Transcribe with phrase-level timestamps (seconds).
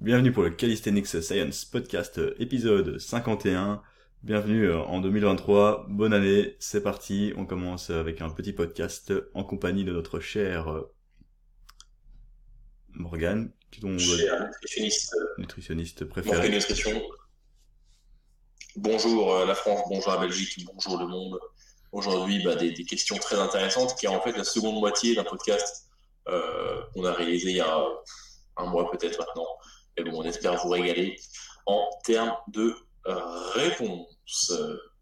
[0.00, 3.82] Bienvenue pour le Calisthenics Science Podcast euh, épisode 51.
[4.22, 5.88] Bienvenue euh, en 2023.
[5.90, 6.56] Bonne année.
[6.58, 7.34] C'est parti.
[7.36, 10.90] On commence avec un petit podcast en compagnie de notre cher euh,
[12.88, 16.48] Morgan, ton cher nutritionniste, nutritionniste préféré.
[16.48, 17.02] Nutrition.
[18.76, 21.38] Bonjour la France, bonjour la Belgique, bonjour le monde.
[21.92, 25.90] Aujourd'hui, bah, des, questions très intéressantes qui est en fait la seconde moitié d'un podcast
[26.24, 27.84] qu'on a réalisé il y a
[28.56, 29.46] un mois peut-être maintenant
[30.12, 31.20] on espère vous régaler
[31.66, 32.74] en termes de
[33.06, 33.14] euh,
[33.54, 34.52] réponses.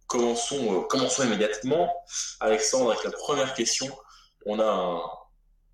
[0.07, 1.93] Commençons, euh, commençons immédiatement,
[2.41, 3.87] Alexandre, avec la première question.
[4.47, 5.01] On a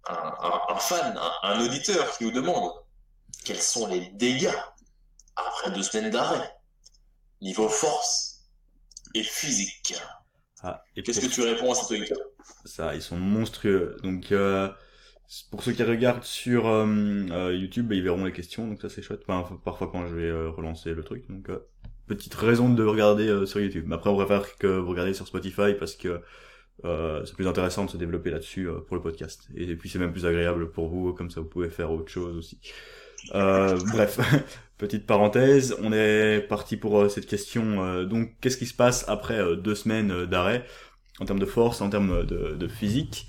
[0.09, 2.73] un, fan, un, auditeur qui nous demande
[3.45, 4.51] quels sont les dégâts
[5.37, 6.57] après deux semaines d'arrêt,
[7.41, 8.47] niveau force
[9.15, 9.95] et physique.
[10.63, 12.19] Ah, Qu'est-ce que tu réponds à cet auditeur?
[12.65, 13.97] Ça, ils sont monstrueux.
[14.03, 14.71] Donc, euh,
[15.51, 16.87] pour ceux qui regardent sur euh,
[17.31, 19.25] euh, YouTube, bah, ils verront les questions, donc ça c'est chouette.
[19.65, 21.49] parfois quand je vais euh, relancer le truc, donc
[22.07, 23.91] petite raison de regarder sur YouTube.
[23.93, 26.21] Après, on préfère que vous regardiez sur Spotify parce que
[26.83, 29.49] c'est plus intéressant de se développer là-dessus pour le podcast.
[29.57, 32.37] Et, puis c'est même plus agréable pour vous, comme ça vous pouvez faire autre chose
[32.37, 32.61] aussi.
[33.33, 34.21] bref,
[34.77, 38.05] petite parenthèse, on est parti pour cette question.
[38.05, 40.67] donc, qu'est-ce qui se passe après deux semaines d'arrêt
[41.21, 43.27] en termes de force, en termes de, de physique?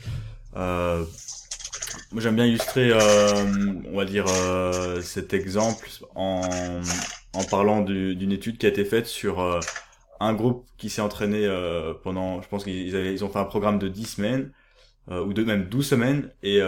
[2.12, 3.46] Moi, j'aime bien illustrer, euh,
[3.92, 6.42] on va dire, euh, cet exemple en,
[7.34, 9.60] en parlant d'une étude qui a été faite sur euh,
[10.20, 13.80] un groupe qui s'est entraîné euh, pendant, je pense qu'ils ils ont fait un programme
[13.80, 14.52] de 10 semaines,
[15.12, 16.60] euh, ou de même 12 semaines, et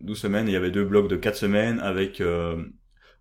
[0.00, 2.22] 12 semaines, il y avait deux blocs de 4 semaines avec,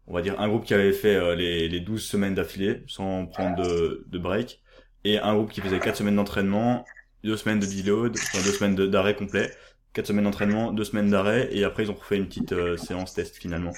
[0.08, 3.58] on va dire, un groupe qui avait fait les, les 12 semaines d'affilée, sans prendre
[3.64, 4.62] de, de break,
[5.04, 6.86] et un groupe qui faisait 4 semaines d'entraînement,
[7.24, 9.52] deux semaines de deload, enfin deux semaines d'arrêt complet,
[9.94, 13.14] 4 semaines d'entraînement, 2 semaines d'arrêt, et après ils ont refait une petite euh, séance
[13.14, 13.74] test finalement.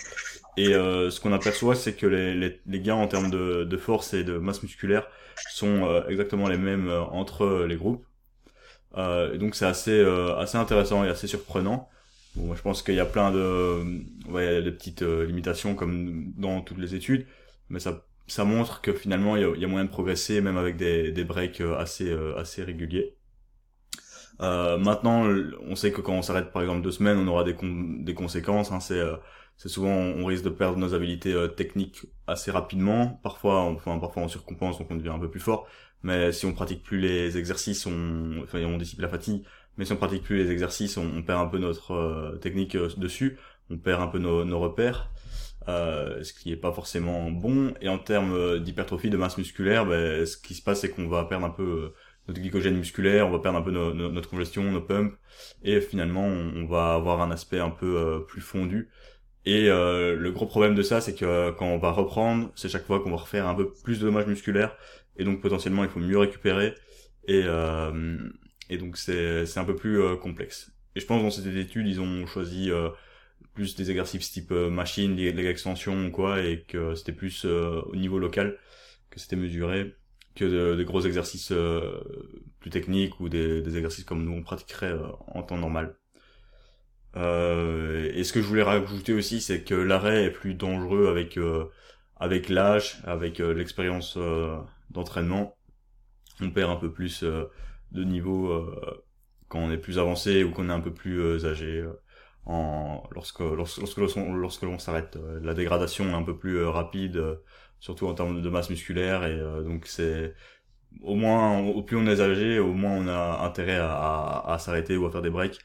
[0.58, 3.78] Et euh, ce qu'on aperçoit, c'est que les, les, les, gains en termes de, de,
[3.78, 5.08] force et de masse musculaire
[5.52, 8.06] sont euh, exactement les mêmes entre les groupes.
[8.98, 10.00] et donc c'est assez
[10.38, 11.90] assez intéressant et assez surprenant.
[12.36, 16.78] Bon, je pense qu'il y a plein de, ouais, de petites limitations comme dans toutes
[16.80, 17.26] les études,
[17.70, 20.42] mais ça ça montre que finalement il y a, il y a moyen de progresser
[20.42, 23.16] même avec des, des breaks assez assez réguliers.
[24.42, 25.26] Euh, maintenant,
[25.68, 28.72] on sait que quand on s'arrête par exemple deux semaines, on aura des, conséquences.
[28.72, 29.16] Hein, c'est euh,
[29.58, 33.20] souvent on risque de perdre nos habilités euh, techniques assez rapidement.
[33.24, 35.68] Parfois, on, enfin parfois on surcompense, donc on devient un peu plus fort.
[36.04, 39.44] Mais si on pratique plus les exercices, on enfin on dissipe la fatigue.
[39.78, 43.38] Mais si on pratique plus les exercices, on, perd un peu notre euh, technique dessus.
[43.70, 45.10] On perd un peu nos, repères.
[45.68, 47.74] ce qui est pas forcément bon.
[47.82, 51.24] Et en termes d'hypertrophie, de masse musculaire, ben, ce qui se passe, c'est qu'on va
[51.26, 51.94] perdre un peu
[52.30, 55.16] notre glycogène musculaire, on va perdre un peu notre congestion, nos pumps,
[55.64, 58.90] et finalement on, va avoir un aspect un peu euh, plus fondu.
[59.46, 62.86] Et euh, le gros problème de ça, c'est que quand on va reprendre, c'est chaque
[62.86, 64.76] fois qu'on va refaire un peu plus de dommages musculaires,
[65.18, 66.76] et donc potentiellement il faut mieux récupérer,
[67.28, 68.18] et, euh,
[68.70, 70.72] et donc c'est un peu plus complexe.
[70.96, 72.72] Et je pense que dans cette étude, ils ont choisi
[73.54, 78.20] plus des exercices type machine, leg extension ou quoi, et que c'était plus au niveau
[78.20, 78.58] local
[79.10, 79.96] que c'était mesuré
[80.40, 82.00] que des gros exercices euh,
[82.60, 85.96] plus techniques ou des, exercices comme nous on pratiquerait euh, en temps normal.
[87.18, 91.38] Euh, et ce que je voulais rajouter aussi, c'est que l'arrêt est plus dangereux avec
[92.18, 94.18] avec l'âge, avec l'expérience
[94.92, 95.58] d'entraînement.
[96.42, 98.72] On perd un peu plus de niveau
[99.48, 101.84] quand on est plus avancé ou qu'on est un peu plus âgé.
[102.46, 107.40] En, lorsque lorsque lorsque lorsque l'on s'arrête, la dégradation est un peu plus rapide
[107.80, 110.36] surtout en termes de masse musculaire et euh, donc c'est
[111.02, 114.98] au moins au plus on est âgé au moins on a intérêt à, à, s'arrêter
[114.98, 115.60] ou à faire des breaks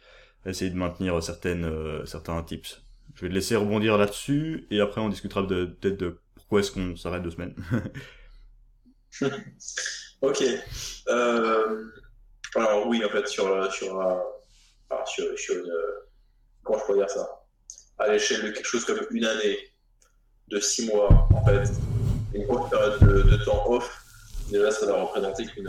[0.47, 2.83] essayer de maintenir certaines euh, certains tips.
[3.15, 6.97] Je vais te laisser rebondir là-dessus et après on discutera peut-être de pourquoi est-ce qu'on
[6.97, 7.55] s'arrête deux semaines.
[10.21, 10.43] Ok.
[11.09, 11.85] Euh,
[12.57, 14.03] alors oui en fait sur sur,
[15.07, 15.55] sur, sur
[16.65, 17.29] comment je pourrais dire ça
[17.99, 19.59] à l'échelle de quelque chose comme une année
[20.49, 21.71] de six mois en fait
[22.35, 23.89] une courte période de, temps off,
[24.51, 25.69] déjà ça va représenter qu'une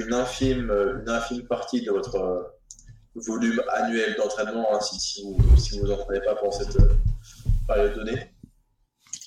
[0.00, 2.42] une infime, une infime partie de votre euh,
[3.14, 6.94] volume annuel d'entraînement hein, si, vous ne vous entraînez pas pendant cette euh,
[7.66, 8.32] période donnée.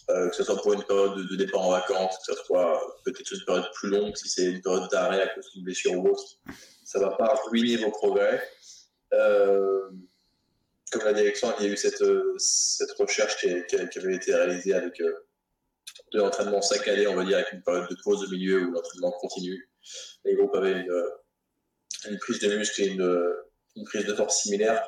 [0.10, 3.32] Euh, que ce soit pour une période de, départ en vacances, que ce soit peut-être
[3.32, 6.24] une période plus longue, si c'est une période d'arrêt à cause d'une blessure ou autre,
[6.84, 8.44] ça ne va pas ruiner vos progrès.
[10.94, 12.04] Comme la direction, il y a eu cette,
[12.38, 17.62] cette recherche qui, avait été réalisée avec de l'entraînement saccadé, on va dire, avec une
[17.64, 19.70] période de pause au milieu où l'entraînement continue.
[20.24, 21.04] Les groupes avaient une,
[22.10, 24.82] une prise de muscle et une, prise de force similaire.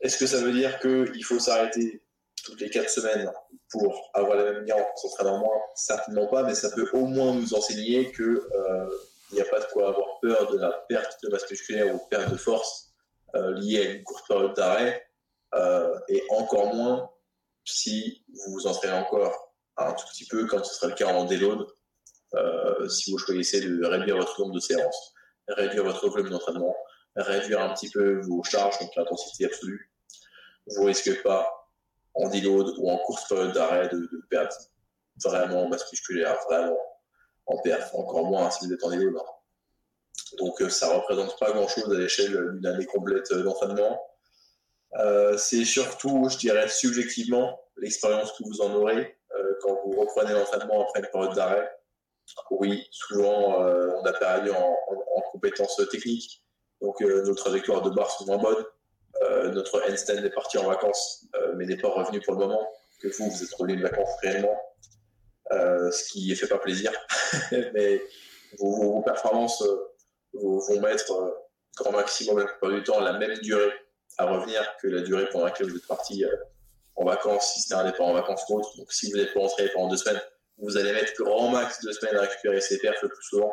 [0.00, 2.02] Est-ce que ça veut dire qu'il faut s'arrêter
[2.44, 3.30] toutes les quatre semaines
[3.70, 7.34] pour avoir la même gain en s'entraînant moins, certainement pas, mais ça peut au moins
[7.34, 8.86] nous enseigner que euh,
[9.30, 11.98] il n'y a pas de quoi avoir peur de la perte de masse musculaire ou
[12.10, 12.91] perte de force
[13.34, 15.06] euh, liée à une courte période d'arrêt,
[15.54, 17.10] euh, et encore moins
[17.64, 21.24] si vous vous entraînez encore un tout petit peu, comme ce sera le cas en
[21.24, 21.66] déload,
[22.88, 25.12] si vous choisissez de réduire votre nombre de séances,
[25.48, 26.74] réduire votre volume d'entraînement,
[27.14, 29.92] réduire un petit peu vos charges, donc l'intensité absolue,
[30.66, 31.46] vous risquez pas
[32.14, 34.54] en deload ou en courte période d'arrêt de, perdre
[35.24, 36.78] vraiment en masse musculaire, vraiment
[37.46, 39.16] en perf, encore moins si vous êtes en deload.
[39.16, 39.41] Hein.
[40.38, 44.00] Donc euh, ça représente pas grand chose à l'échelle d'une année complète d'entraînement.
[44.98, 50.32] Euh, c'est surtout, je dirais, subjectivement l'expérience que vous en aurez euh, quand vous reprenez
[50.32, 51.70] l'entraînement après une période d'arrêt.
[52.50, 56.42] Oui, souvent on a perdu en, en compétences techniques,
[56.80, 58.64] donc nos trajectoires de barre sont moins bonnes.
[59.22, 62.66] Euh, notre handstand est parti en vacances, euh, mais n'est pas revenu pour le moment.
[63.00, 64.56] Que vous, vous êtes revenu de vacances réellement,
[65.52, 66.92] euh, ce qui ne fait pas plaisir.
[67.74, 68.00] mais
[68.58, 69.62] vos, performances
[70.34, 71.12] vont mettre
[71.76, 73.72] grand maximum la plupart du temps la même durée
[74.18, 76.24] à revenir que la durée pendant laquelle vous êtes parti
[76.96, 78.76] en vacances, si c'était un départ en vacances ou autre.
[78.76, 80.20] Donc si vous n'êtes pas rentré pendant deux semaines,
[80.58, 83.52] vous allez mettre grand max deux semaines à récupérer ces perfs le plus souvent,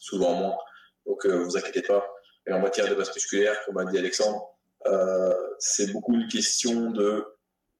[0.00, 0.56] souvent moins.
[1.04, 2.06] Donc vous inquiétez pas.
[2.46, 4.56] Et en matière de masse musculaire, comme a dit Alexandre,
[4.86, 7.24] euh, c'est beaucoup une question de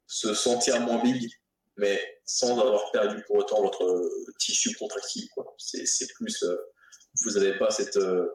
[0.06, 1.30] se sentir moins big,
[1.76, 5.28] mais sans avoir perdu pour autant votre tissu contractile.
[5.56, 6.56] C'est plus, euh,
[7.22, 8.28] vous n'avez pas cette, euh,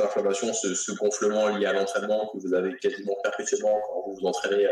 [0.00, 4.68] inflammation, ce, gonflement lié à l'entraînement que vous avez quasiment perpétuellement quand vous vous entraînez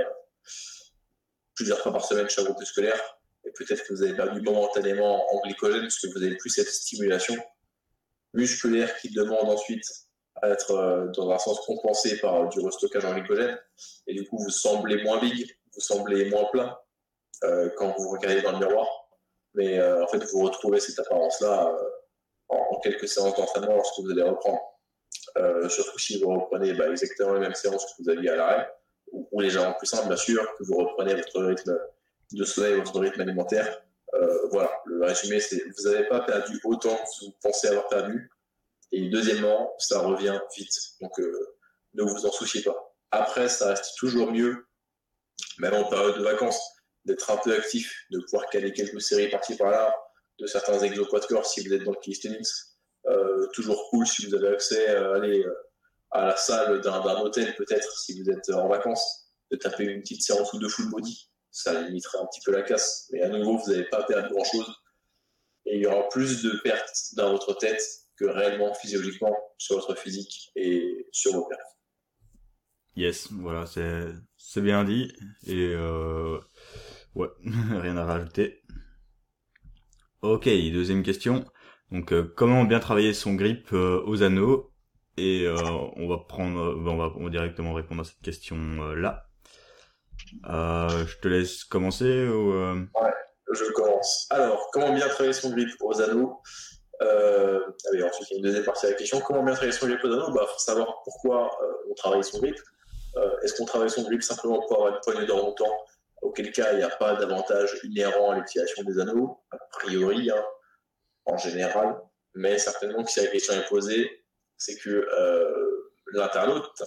[1.54, 3.18] plusieurs fois par semaine chaque groupe scolaire.
[3.44, 6.68] Et peut-être que vous avez perdu momentanément en glycogène parce que vous n'avez plus cette
[6.68, 7.36] stimulation
[8.34, 9.84] musculaire qui demande ensuite
[10.42, 13.58] à être euh, dans un sens compensé par euh, du restockage en glycogène.
[14.06, 16.76] Et du coup, vous semblez moins big, vous semblez moins plein
[17.44, 18.86] euh, quand vous regardez dans le miroir.
[19.54, 21.74] Mais en fait, vous retrouvez cette apparence-là
[22.48, 24.60] en, quelques séances d'entraînement lorsque vous allez reprendre.
[25.68, 28.70] surtout si vous reprenez bah, exactement les mêmes séances que vous aviez à l'arrêt,
[29.12, 31.78] ou, ou, légèrement plus simple, bien sûr, que vous reprenez votre rythme
[32.32, 33.82] de sommeil, votre rythme alimentaire.
[34.50, 38.30] voilà, le résumé, c'est vous n'avez pas perdu autant que vous pensez avoir perdu,
[38.92, 40.74] et deuxièmement, ça revient vite.
[41.00, 41.56] Donc, euh,
[41.94, 42.94] ne vous en souciez pas.
[43.10, 44.66] Après, ça reste toujours mieux,
[45.58, 46.60] même en période de vacances,
[47.04, 49.94] d'être un peu actif, de pouvoir caler quelques séries par-ci par-là,
[50.38, 50.78] de certains
[51.28, 52.46] corps si vous êtes dans le calisthenics.
[53.06, 55.44] Euh, toujours cool si vous avez accès à euh, aller
[56.10, 60.22] à la salle d'un hôtel, peut-être, si vous êtes en vacances, de taper une petite
[60.22, 61.30] séance ou deux full body.
[61.50, 63.08] Ça limiterait un petit peu la casse.
[63.12, 64.74] Mais à nouveau, vous n'allez pas perdre grand-chose.
[65.66, 67.82] Et il y aura plus de pertes dans votre tête
[68.16, 71.76] que réellement physiologiquement sur votre physique et sur vos perfs.
[72.96, 75.12] Yes, voilà, c'est bien dit
[75.46, 76.40] et euh,
[77.14, 78.62] ouais, rien à rajouter.
[80.26, 81.44] Ok, deuxième question.
[81.92, 84.72] Donc euh, comment bien travailler son grip euh, aux anneaux?
[85.16, 85.54] Et euh,
[85.94, 88.56] on va prendre, on va, on va directement répondre à cette question
[88.94, 89.28] là.
[90.42, 93.14] je te laisse commencer ou Ouais,
[93.52, 94.26] je commence.
[94.30, 96.42] Alors, comment bien travailler son grip aux anneaux?
[97.00, 99.20] Ensuite, il y a une deuxième partie de la question.
[99.20, 101.56] Comment bien travailler son grip Il bah, faut savoir pourquoi
[101.88, 102.56] on travaille son grip.
[103.44, 105.76] Est-ce qu'on travaille son grip simplement pour avoir une poignée d'or longtemps?
[106.22, 110.44] Auquel cas, il n'y a pas d'avantage inhérent à l'utilisation des anneaux, a priori, hein,
[111.26, 112.00] en général.
[112.34, 114.24] Mais certainement si la question est posée,
[114.56, 116.82] c'est que euh, l'internaute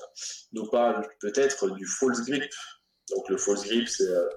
[0.54, 2.52] nous parle peut-être du false grip.
[3.10, 4.28] Donc le false grip, c'est euh,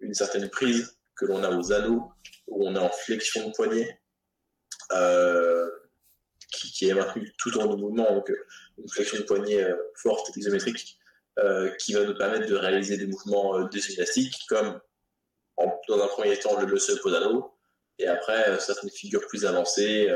[0.00, 2.12] une certaine prise que l'on a aux anneaux,
[2.46, 4.00] où on est en flexion de poignet,
[4.92, 5.68] euh,
[6.50, 8.32] qui, est maintenu tout du mouvement, donc
[8.78, 10.97] une flexion de poignet forte, isométrique,
[11.78, 14.80] qui va nous permettre de réaliser des mouvements désgymnastiques comme
[15.88, 17.52] dans un premier temps le muscle podano,
[17.98, 20.08] et après certaines figures plus avancées,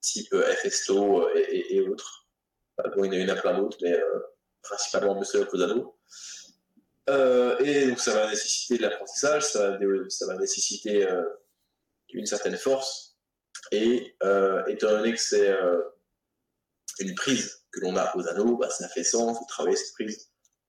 [0.00, 2.28] type FSTO et, et, autres.
[2.96, 3.98] Bon, il y en a, plein d'autres, mais
[4.62, 5.98] principalement muscle podano.
[7.60, 9.78] et donc ça va nécessiter de l'apprentissage, ça,
[10.08, 11.06] ça, va nécessiter
[12.12, 13.08] une certaine force,
[13.70, 15.82] et euh, étant donné que c'est euh,
[17.00, 20.27] une prise que l'on a aux anneaux, bah, ça fait sens de travailler cette prise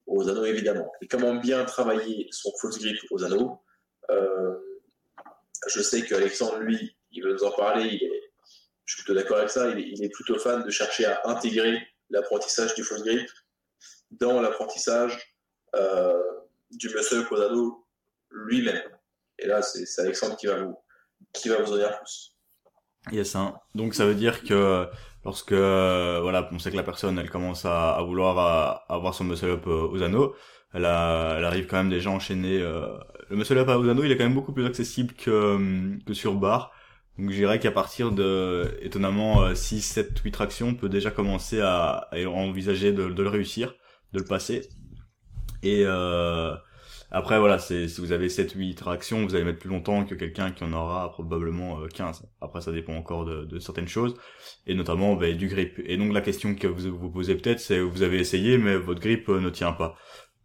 [0.09, 0.91] aux anneaux évidemment.
[1.01, 3.61] Et comment bien travailler son false grip aux anneaux
[4.09, 4.55] euh,
[5.67, 7.99] Je sais qu'Alexandre, lui, il veut nous en parler,
[8.85, 12.73] je suis plutôt d'accord avec ça, il est, plutôt fan de chercher à intégrer l'apprentissage
[12.75, 13.29] du false grip
[14.11, 15.35] dans l'apprentissage
[16.71, 17.85] du muscle aux anneaux
[18.31, 18.81] lui-même.
[19.37, 20.77] Et là, c'est Alexandre qui va vous,
[21.33, 22.35] qui va vous en dire plus.
[23.11, 23.57] Yes, hein.
[23.75, 24.87] donc ça veut dire que
[25.25, 29.23] lorsque euh, voilà, on sait que la personne elle commence à, à vouloir avoir son
[29.25, 30.35] muscle up euh, aux anneaux,
[30.73, 32.59] elle, a, elle arrive quand même déjà à enchaîner.
[32.61, 32.88] Euh...
[33.29, 36.35] Le muscle up à Osano, il est quand même beaucoup plus accessible que, que sur
[36.35, 36.71] bar.
[37.17, 41.59] Donc je dirais qu'à partir de, étonnamment, 6, 7, 8 tractions, on peut déjà commencer
[41.59, 43.75] à, à envisager de, de, le réussir,
[44.13, 44.69] de le passer.
[45.63, 46.55] Et euh,
[47.11, 50.13] après, voilà, c'est si vous avez 7 8 tractions, vous allez mettre plus longtemps que
[50.13, 52.21] quelqu'un qui en aura probablement 15.
[52.23, 54.15] Euh, Après, ça dépend encore de, de certaines choses,
[54.67, 55.79] et notamment bah, du grip.
[55.85, 59.01] Et donc, la question que vous vous posez peut-être, c'est vous avez essayé, mais votre
[59.01, 59.95] grip euh, ne tient pas.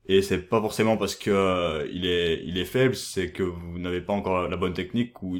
[0.07, 3.79] Et c'est pas forcément parce que euh, il est il est faible, c'est que vous
[3.79, 5.39] n'avez pas encore la bonne technique, ou,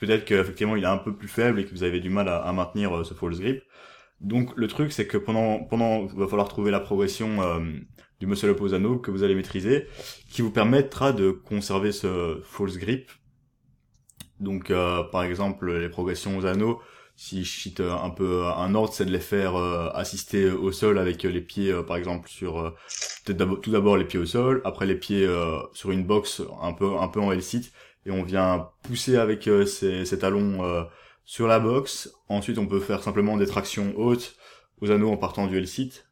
[0.00, 2.38] peut-être qu'effectivement il est un peu plus faible et que vous avez du mal à,
[2.38, 3.62] à maintenir ce false grip.
[4.20, 7.40] Donc le truc c'est que pendant pendant il va falloir trouver la progression
[8.24, 9.86] du muscle up aux anneaux que vous allez maîtriser,
[10.30, 13.10] qui vous permettra de conserver ce false grip.
[14.40, 16.80] Donc, euh, par exemple, les progressions aux anneaux,
[17.16, 20.98] si je cite un peu un ordre, c'est de les faire euh, assister au sol
[20.98, 22.74] avec les pieds, euh, par exemple, sur
[23.26, 25.28] tout d'abord les pieds au sol, après les pieds
[25.74, 27.72] sur une box un peu un peu en L-sit,
[28.06, 30.86] et on vient pousser avec ces, ces, talons
[31.24, 32.10] sur la box.
[32.28, 34.36] Ensuite, on peut faire simplement des tractions hautes
[34.80, 36.04] aux anneaux en partant du L-sit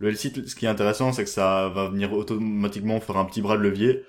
[0.00, 3.42] le L-Sit, ce qui est intéressant, c'est que ça va venir automatiquement faire un petit
[3.42, 4.02] bras de levier.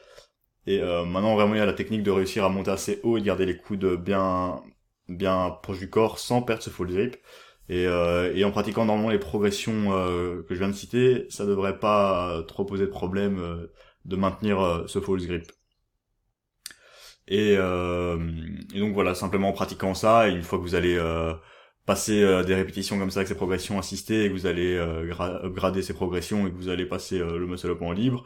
[0.65, 3.17] Et euh, maintenant, vraiment, il y a la technique de réussir à monter assez haut
[3.17, 4.63] et garder les coudes bien,
[5.09, 7.17] bien proches du corps sans perdre ce full grip.
[7.69, 11.45] Et, euh, et en pratiquant normalement les progressions euh, que je viens de citer, ça
[11.45, 13.67] devrait pas trop poser de problème euh,
[14.05, 15.51] de maintenir ce full grip.
[17.27, 20.99] Et, et, donc voilà, simplement en pratiquant ça, et une fois que vous allez
[21.91, 25.11] passer euh, des répétitions comme ça avec ces progressions assistées et que vous allez euh,
[25.43, 28.23] upgrader ces progressions et que vous allez passer euh, le muscle up en libre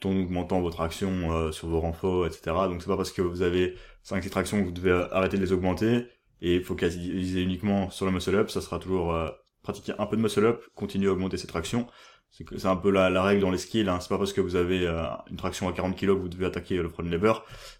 [0.00, 2.54] tout en augmentant votre action sur vos renforts, etc.
[2.68, 5.52] Donc c'est pas parce que vous avez 5 tractions que vous devez arrêter de les
[5.52, 6.04] augmenter
[6.42, 9.16] et focaliser uniquement sur le muscle up, ça sera toujours
[9.62, 11.86] pratiquer un peu de muscle up, continuer à augmenter ces tractions.
[12.30, 13.98] C'est un peu la, la, règle dans les skills, hein.
[13.98, 14.86] c'est pas parce que vous avez
[15.30, 17.32] une traction à 40 kg que vous devez attaquer le front lever,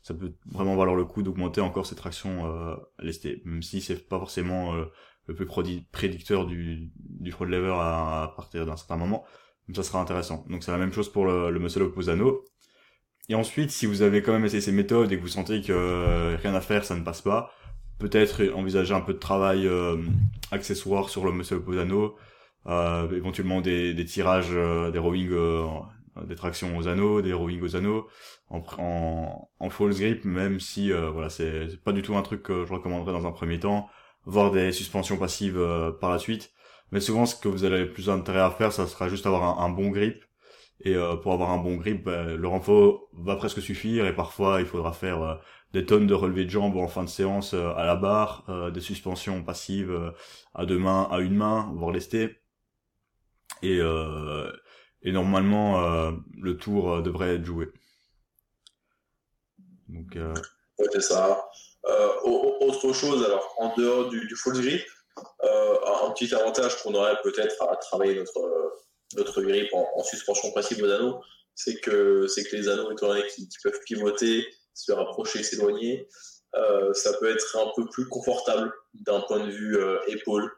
[0.02, 4.08] ça peut vraiment valoir le coup d'augmenter encore ces tractions euh, lestées, même si c'est
[4.08, 4.74] pas forcément
[5.26, 5.46] le plus
[5.92, 9.24] prédicteur du, du fraud lever à, partir d'un certain moment.
[9.68, 10.44] Donc ça sera intéressant.
[10.48, 11.94] Donc c'est la même chose pour le, le muscle up
[13.28, 15.72] Et ensuite, si vous avez quand même essayé ces méthodes et que vous sentez que
[15.72, 17.50] euh, rien à faire, ça ne passe pas,
[17.98, 19.96] peut-être envisager un peu de travail euh,
[20.50, 21.68] accessoire sur le muscle up
[22.68, 25.30] euh, éventuellement des, des tirages, euh, des rowing,
[26.26, 28.08] des tractions aux anneaux, des rowing aux anneaux,
[28.50, 28.62] en,
[29.58, 33.12] en, false grip, même si voilà, c'est pas du tout un truc que je recommanderais
[33.12, 33.88] dans un premier temps
[34.26, 36.52] voir des suspensions passives euh, par la suite.
[36.92, 39.68] Mais souvent, ce que vous allez plus intérêt à faire, ça sera juste avoir un,
[39.70, 40.24] bon grip.
[40.80, 44.06] Et euh, pour avoir un bon grip, ben, le renfort va presque suffire.
[44.06, 45.34] Et parfois, il faudra faire euh,
[45.72, 49.42] des tonnes de relevés de jambes en fin de séance à la barre, des suspensions
[49.42, 50.12] passives
[50.54, 52.38] à deux mains, à une main, voire lesté.
[53.62, 53.80] Et,
[55.02, 57.68] et normalement, le tour devrait être joué.
[59.88, 60.16] Donc,
[60.92, 61.44] c'est ça.
[61.88, 64.84] Euh, autre chose, alors en dehors du, full grip,
[65.44, 68.74] euh, un petit avantage qu'on aurait peut-être à travailler notre,
[69.14, 71.20] notre grip en, suspension passive aux anneaux,
[71.54, 76.08] c'est que, que les anneaux, étant donné qu'ils peuvent pivoter, se rapprocher, s'éloigner,
[76.56, 79.78] euh, ça peut être un peu plus confortable d'un point de vue
[80.08, 80.50] épaule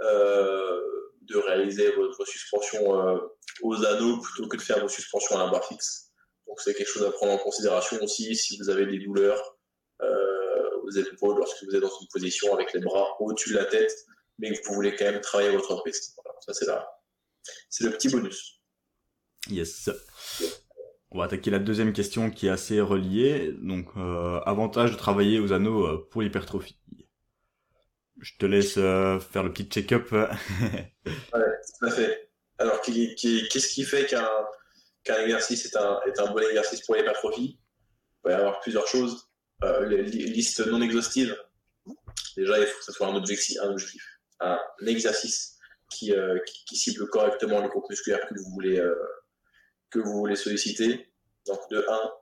[0.00, 3.20] de réaliser votre suspension
[3.62, 6.12] aux anneaux plutôt que de faire vos suspensions à la barre fixe.
[6.46, 9.56] Donc c'est quelque chose à prendre en considération aussi si vous avez des douleurs
[10.90, 13.92] épaules lorsque vous êtes dans une position avec les bras au-dessus de la tête,
[14.38, 16.14] mais que vous voulez quand même travailler votre piste.
[16.22, 16.88] Voilà, ça, c'est là.
[17.70, 18.60] C'est le petit bonus.
[19.48, 19.90] Yes.
[21.10, 23.54] On va attaquer la deuxième question qui est assez reliée.
[23.60, 26.78] Donc, euh, avantage de travailler aux anneaux euh, pour l'hypertrophie.
[28.20, 30.10] Je te laisse euh, faire le petit check-up.
[30.12, 32.30] ouais, tout à fait.
[32.58, 37.60] Alors, qu'est-ce qui fait qu'un exercice est un, est un bon exercice pour l'hypertrophie?
[37.60, 39.25] Il peut y avoir plusieurs choses
[39.64, 41.36] euh, liste non exhaustive,
[42.36, 44.02] déjà, il faut que ce soit un objectif, un, objectif,
[44.40, 45.56] un exercice
[45.90, 48.94] qui, euh, qui, cible correctement le groupe musculaire que vous voulez, euh,
[49.90, 51.08] que vous voulez solliciter.
[51.46, 52.12] Donc, de 1.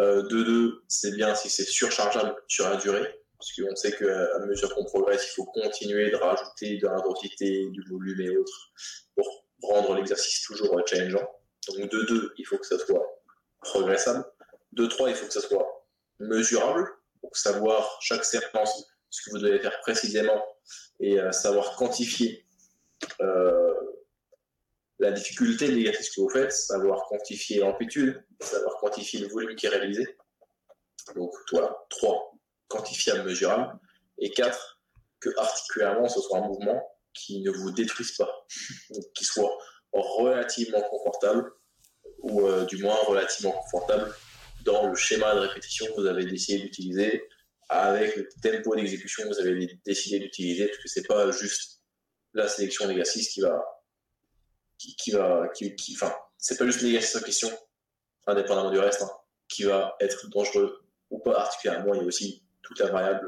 [0.00, 4.38] Euh, de 2, c'est bien si c'est surchargeable sur la durée, parce qu'on sait qu'à
[4.46, 8.72] mesure qu'on progresse, il faut continuer de rajouter de l'intensité, du volume et autres
[9.14, 11.26] pour rendre l'exercice toujours challengeant.
[11.68, 13.22] Donc, de 2, il faut que ça soit
[13.60, 14.24] progressable.
[14.72, 15.83] De 3, il faut que ça soit
[16.18, 16.88] mesurable
[17.20, 20.44] pour savoir chaque séquence ce que vous devez faire précisément
[21.00, 22.46] et euh, savoir quantifier
[23.20, 23.74] euh,
[24.98, 29.66] la difficulté de l'exercice que vous faites, savoir quantifier l'amplitude, savoir quantifier le volume qui
[29.66, 30.16] est réalisé.
[31.14, 32.34] Donc voilà, 3,
[32.68, 33.78] quantifiable, mesurable.
[34.18, 34.80] Et 4,
[35.20, 38.46] que articulairement ce soit un mouvement qui ne vous détruise pas,
[39.14, 39.56] qui soit
[39.92, 41.52] relativement confortable
[42.18, 44.12] ou euh, du moins relativement confortable
[44.64, 47.28] dans le schéma de répétition que vous avez décidé d'utiliser,
[47.68, 51.82] avec le tempo d'exécution que vous avez décidé d'utiliser, parce que c'est pas juste
[52.32, 53.64] la sélection d'exercices qui va,
[54.78, 57.50] qui, va, qui, enfin, c'est pas juste l'exercice en question,
[58.26, 59.10] indépendamment du reste, hein,
[59.48, 61.94] qui va être dangereux ou pas articulièrement.
[61.94, 63.26] Il y a aussi toute la variable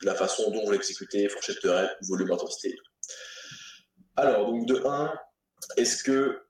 [0.00, 2.76] de la façon dont vous l'exécutez, fourchette de rep, volume, intensité.
[4.16, 5.14] Alors, donc de 1,
[5.76, 6.40] est-ce que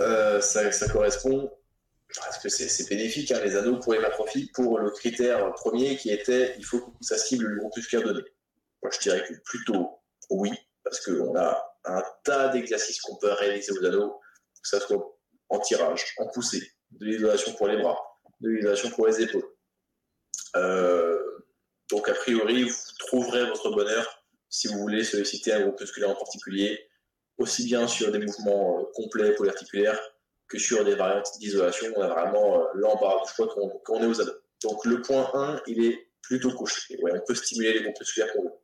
[0.00, 1.50] euh, ça, correspond
[2.28, 6.54] Est-ce que c'est bénéfique, hein, les anneaux pour l'hypertrophie, pour le critère premier qui était
[6.58, 8.22] il faut que ça cible le groupusculaire donné
[8.82, 10.50] Moi, je dirais que plutôt oui,
[10.84, 14.20] parce qu'on a un tas d'exercices qu'on peut réaliser aux anneaux,
[14.62, 17.98] que ce soit en tirage, en poussée, de l'isolation pour les bras,
[18.40, 19.48] de l'isolation pour les épaules.
[20.56, 21.18] Euh,
[21.90, 26.14] donc, a priori, vous trouverez votre bonheur si vous voulez solliciter un groupe musculaire en
[26.14, 26.88] particulier,
[27.38, 30.00] aussi bien sur des mouvements euh, complets polyarticulaires
[30.52, 31.92] que sur des variantes d'isolation.
[31.96, 34.36] On a vraiment l'embarras du choix quand on, est aux ados.
[34.62, 36.50] Donc, le point 1, il est plutôt.
[36.50, 38.54] Ouais, on peut stimuler les groupes musculaires qu'on veut.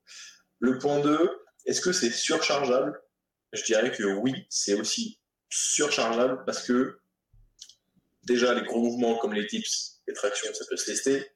[0.60, 1.30] Le point 2,
[1.64, 3.00] est-ce que c'est surchargeable?
[3.54, 5.18] Je dirais que oui, c'est aussi
[5.48, 7.00] surchargeable parce que
[8.24, 11.26] déjà les gros mouvements comme les dips, les tractions, ça peut se tester.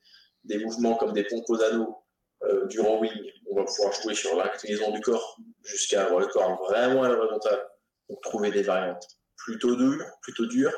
[0.44, 1.96] Des mouvements comme des pompes aux anneaux,
[2.42, 3.12] euh, du rowing,
[3.50, 7.66] on va pouvoir jouer sur l'inclinaison du corps jusqu'à avoir le corps vraiment à l'horizontale.
[8.10, 10.72] Donc trouver des variantes plutôt dures, plutôt dures.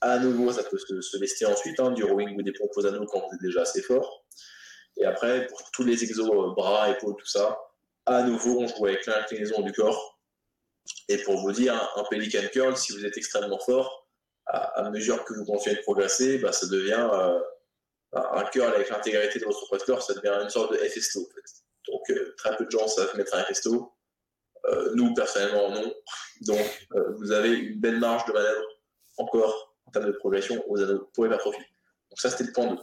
[0.00, 3.06] À nouveau, ça peut se, lester ensuite, hein, du rowing ou des pompes aux anneaux
[3.06, 4.24] quand vous êtes déjà assez fort.
[4.96, 7.58] Et après, pour tous les exos, euh, bras, épaules, tout ça,
[8.06, 10.18] à nouveau, on joue avec l'inclinaison du corps.
[11.08, 14.08] Et pour vous dire, un pelican curl, si vous êtes extrêmement fort,
[14.46, 17.38] à, mesure que vous continuez de progresser, bah, ça devient euh,
[18.12, 21.28] un curl avec l'intégralité de votre poids corps, ça devient une sorte de FSTO.
[21.88, 23.92] Donc, euh, très peu de gens savent mettre un FSTO.
[24.66, 25.94] Euh, nous, personnellement, non.
[26.42, 28.64] Donc, vous avez une belle marge de manœuvre
[29.18, 31.58] encore en termes de progression aux anneaux pour hypertrophie.
[32.10, 32.78] Donc, ça, c'était le point 2.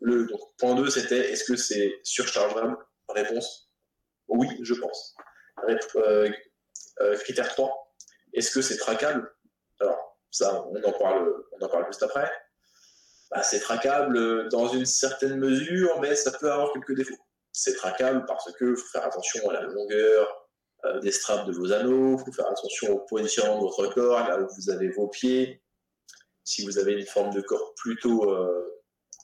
[0.00, 2.76] Le donc, point 2, c'était est-ce que c'est surchargeable?
[3.08, 3.72] Réponse
[4.32, 5.14] oui, je pense.
[5.68, 6.30] Euh,
[7.00, 7.94] euh, critère 3,
[8.32, 9.30] est-ce que c'est traquable?
[9.80, 12.30] Alors, ça, on en parle, on en parle juste après.
[13.30, 17.18] Bah, c'est traquable dans une certaine mesure, mais ça peut avoir quelques défauts.
[17.52, 20.41] C'est traquable parce que faut faire attention à la longueur
[20.84, 24.18] euh, des straps de vos anneaux, il faut faire attention au positionnement de votre corps,
[24.28, 25.62] là où vous avez vos pieds.
[26.44, 28.36] Si vous avez une forme de corps plutôt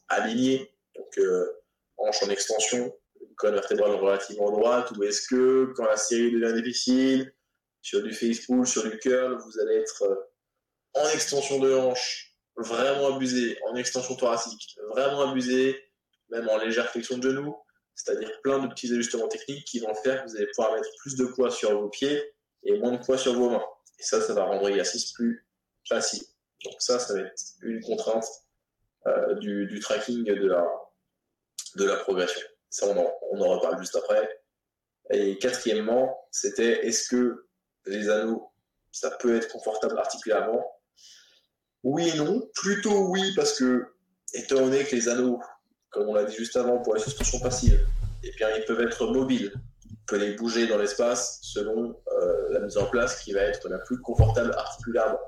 [0.08, 1.18] alignée, donc
[1.96, 2.94] hanche en extension,
[3.36, 7.32] colonne vertébrale relativement droite ou est-ce que quand la série devient difficile,
[7.80, 10.16] sur du face pull, sur du curl, vous allez être euh,
[10.94, 15.80] en extension de hanche, vraiment abusé, en extension thoracique, vraiment abusé,
[16.28, 17.56] même en légère flexion de genou,
[17.98, 21.16] c'est-à-dire plein de petits ajustements techniques qui vont faire que vous allez pouvoir mettre plus
[21.16, 22.32] de poids sur vos pieds
[22.62, 23.64] et moins de poids sur vos mains.
[23.98, 25.44] Et ça, ça va rendre l'exercice plus
[25.88, 26.22] facile.
[26.64, 28.24] Donc ça, ça va être une contrainte
[29.08, 30.64] euh, du, tracking de la,
[31.74, 32.40] de la progression.
[32.70, 34.42] Ça, on en, reparle juste après.
[35.10, 37.48] Et quatrièmement, c'était est-ce que
[37.86, 38.52] les anneaux,
[38.92, 40.64] ça peut être confortable particulièrement
[41.82, 42.48] Oui et non.
[42.54, 43.86] Plutôt oui, parce que,
[44.34, 45.40] étant donné que les anneaux,
[45.90, 47.80] comme on l'a dit juste avant, pour la suspension passive,
[48.22, 49.52] eh bien, ils peuvent être mobiles.
[49.90, 53.68] On peut les bouger dans l'espace selon euh, la mise en place qui va être
[53.68, 55.18] la plus confortable articulairement.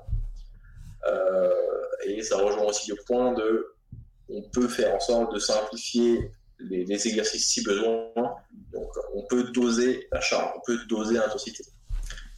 [1.07, 1.49] Euh,
[2.05, 3.73] et ça rejoint aussi le point de
[4.29, 8.07] on peut faire en sorte de simplifier les, exercices si besoin.
[8.71, 11.63] Donc, on peut doser la charge, on peut doser l'intensité.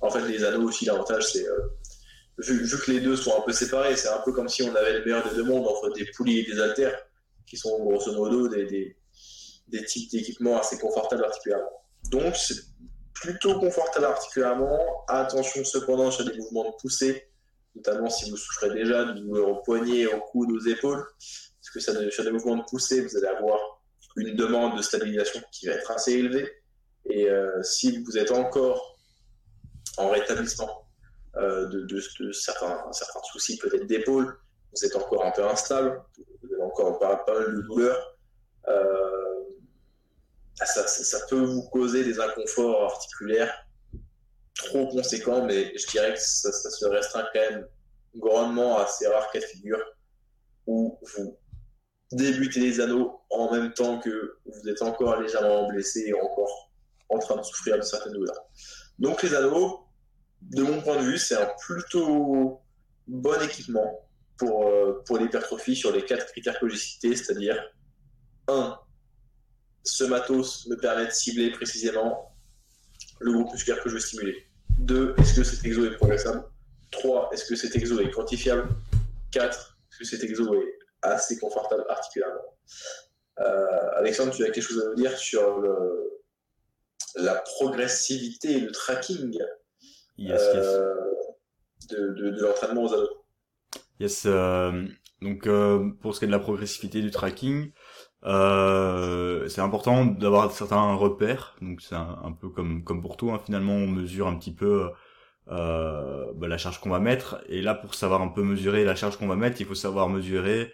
[0.01, 1.59] En fait, les anneaux aussi, l'avantage, c'est euh,
[2.39, 4.99] vu, que les deux sont un peu séparés, c'est un peu comme si on avait
[4.99, 6.97] le meilleur des deux mondes entre des poulies et des haltères,
[7.45, 8.95] qui sont grosso modo des,
[9.67, 11.71] des, types d'équipements assez confortables particulièrement.
[12.09, 12.55] Donc, c'est
[13.13, 15.05] plutôt confortable particulièrement.
[15.07, 17.29] Attention cependant sur des mouvements de poussée,
[17.75, 21.03] notamment si vous souffrez déjà de douleurs au poignet, au coude, aux épaules.
[21.19, 23.59] Parce que ça, sur des mouvements de poussée, vous allez avoir
[24.17, 26.51] une demande de stabilisation qui va être assez élevée.
[27.05, 28.97] Et euh, si vous êtes encore
[29.97, 30.87] en rétablissement
[31.37, 31.99] euh, de,
[32.31, 34.37] certains, certains, soucis peut-être d'épaule,
[34.75, 36.01] vous êtes encore un peu instable,
[36.81, 38.17] encore pas, mal de douleurs,
[38.67, 39.23] euh,
[40.65, 43.65] ça, peut vous causer des inconforts articulaires
[44.55, 47.67] trop conséquents, mais je dirais que ça, se restreint quand même
[48.15, 49.79] grandement à ces rares cas de figure
[50.67, 51.37] où vous
[52.11, 56.71] débuter les anneaux en même temps que vous êtes encore légèrement blessé et encore
[57.09, 58.45] en train de souffrir de certaines douleurs.
[58.99, 59.87] Donc les anneaux,
[60.41, 62.61] de mon point de vue, c'est un plutôt
[63.07, 64.07] bon équipement
[64.43, 67.57] pour, euh, pour l'hypertrophie sur les quatre critères que j'ai cités, c'est-à-dire
[68.47, 68.77] 1.
[69.83, 72.35] Ce matos me permet de cibler précisément
[73.19, 74.47] le groupe musculaire que je veux stimuler.
[74.79, 75.15] 2.
[75.17, 76.43] Est-ce que cet exo est progressable?
[76.91, 77.29] 3.
[77.33, 78.69] Est-ce que cet exo est quantifiable?
[79.31, 82.57] 4, parce que cet exo est assez confortable articulairement?
[83.39, 86.21] Euh, Alexandre, tu as quelque chose à nous dire sur le,
[87.15, 89.37] la progressivité et le tracking
[90.19, 90.95] euh,
[91.89, 93.09] De, de, de l'entraînement aux ados
[93.99, 94.25] Yes.
[94.25, 94.87] Euh,
[95.21, 97.71] donc euh, pour ce qui est de la progressivité du tracking,
[98.25, 101.55] euh, c'est important d'avoir certains repères.
[101.61, 103.31] Donc c'est un, peu comme comme pour tout.
[103.31, 103.39] Hein.
[103.45, 104.89] Finalement, on mesure un petit peu
[105.49, 107.43] euh, bah, la charge qu'on va mettre.
[107.49, 110.09] Et là, pour savoir un peu mesurer la charge qu'on va mettre, il faut savoir
[110.09, 110.73] mesurer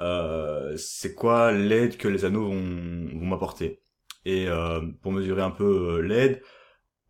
[0.00, 3.80] euh, c'est quoi l'aide que les anneaux vont, vont m'apporter.
[4.24, 6.42] Et euh, pour mesurer un peu l'aide,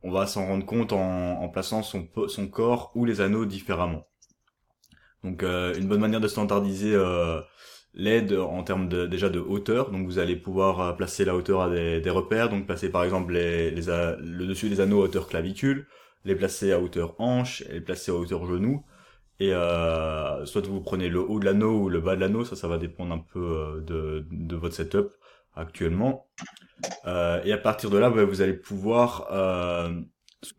[0.02, 4.06] on va s'en rendre compte en, en plaçant son, son corps ou les anneaux différemment.
[5.28, 7.40] Donc euh, une bonne manière de standardiser euh,
[7.94, 9.90] l'aide en termes de, déjà de hauteur.
[9.90, 12.48] Donc vous allez pouvoir euh, placer la hauteur à des, des repères.
[12.48, 15.86] Donc placer par exemple les, les le dessus des anneaux à hauteur clavicule,
[16.24, 18.84] les placer à hauteur hanche, les placer à hauteur genou.
[19.40, 22.56] Et euh, soit vous prenez le haut de l'anneau ou le bas de l'anneau, ça
[22.56, 25.10] ça va dépendre un peu de, de votre setup
[25.54, 26.26] actuellement.
[27.06, 30.00] Euh, et à partir de là, bah, vous allez pouvoir euh,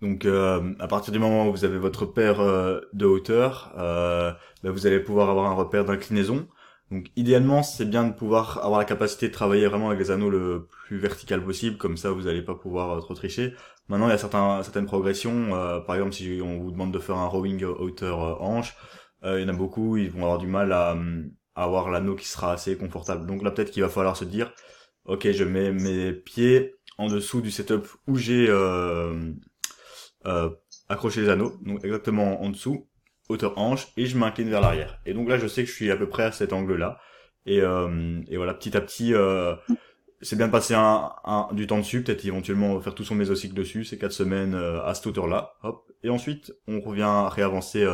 [0.02, 4.32] donc euh, à partir du moment où vous avez votre repère euh, de hauteur, euh,
[4.64, 6.48] bah, vous allez pouvoir avoir un repère d'inclinaison.
[6.92, 10.30] Donc idéalement, c'est bien de pouvoir avoir la capacité de travailler vraiment avec les anneaux
[10.30, 13.54] le plus vertical possible, comme ça vous n'allez pas pouvoir trop tricher.
[13.90, 15.50] Maintenant, il y a certains, certaines progressions.
[15.86, 18.76] par exemple, si on vous demande de faire un rowing hauteur hanche,
[19.24, 20.98] il y en a beaucoup, ils vont avoir du mal à,
[21.56, 23.26] à avoir l'anneau qui sera assez confortable.
[23.28, 24.52] Donc là, peut-être qu'il va falloir se dire,
[25.06, 29.34] ok, je mets mes pieds en dessous du setup où j'ai euh,
[30.26, 30.50] euh,
[30.90, 32.88] accrocher les anneaux, donc exactement en dessous,
[33.30, 35.00] hauteur hanche, et je m'incline vers l'arrière.
[35.06, 37.00] Et donc là, je sais que je suis à peu près à cet angle-là.
[37.46, 39.56] Et, euh, et voilà, petit à petit, euh,
[40.22, 41.12] c'est bien de passer un,
[41.54, 44.94] du temps dessus, peut-être éventuellement faire tout son mésocycle dessus, ces quatre semaines euh, à
[44.94, 45.90] cette hauteur-là, hop.
[46.04, 47.86] Et ensuite, on revient à réavancer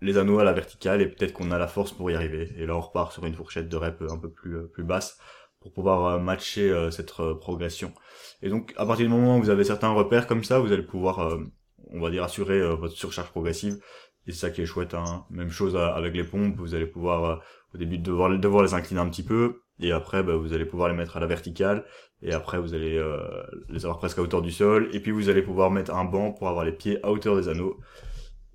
[0.00, 2.52] les anneaux à la verticale, et peut-être qu'on a la force pour y arriver.
[2.56, 5.18] Et là, on repart sur une fourchette de rep un peu plus, plus basse
[5.60, 7.92] pour pouvoir matcher cette progression.
[8.44, 10.82] Et donc, à partir du moment où vous avez certains repères comme ça, vous allez
[10.82, 11.38] pouvoir, euh,
[11.90, 13.78] on va dire, assurer euh, votre surcharge progressive.
[14.26, 14.92] Et c'est ça qui est chouette.
[14.92, 15.24] Hein.
[15.30, 17.42] Même chose euh, avec les pompes, vous allez pouvoir,
[17.74, 19.62] au début, devoir, devoir les incliner un petit peu.
[19.80, 21.86] Et après, bah, vous allez pouvoir les mettre à la verticale.
[22.20, 23.02] Et après, vous allez
[23.70, 24.90] les avoir presque à hauteur du sol.
[24.92, 27.48] Et puis, vous allez pouvoir mettre un banc pour avoir les pieds à hauteur des
[27.48, 27.80] anneaux.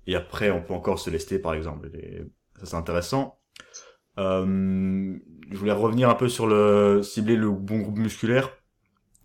[0.06, 1.90] Et après, on peut encore se lester, par exemple.
[1.94, 2.22] Et
[2.60, 3.40] ça, c'est intéressant.
[4.18, 5.16] Euh,
[5.50, 8.50] je voulais revenir un peu sur le cibler le bon groupe musculaire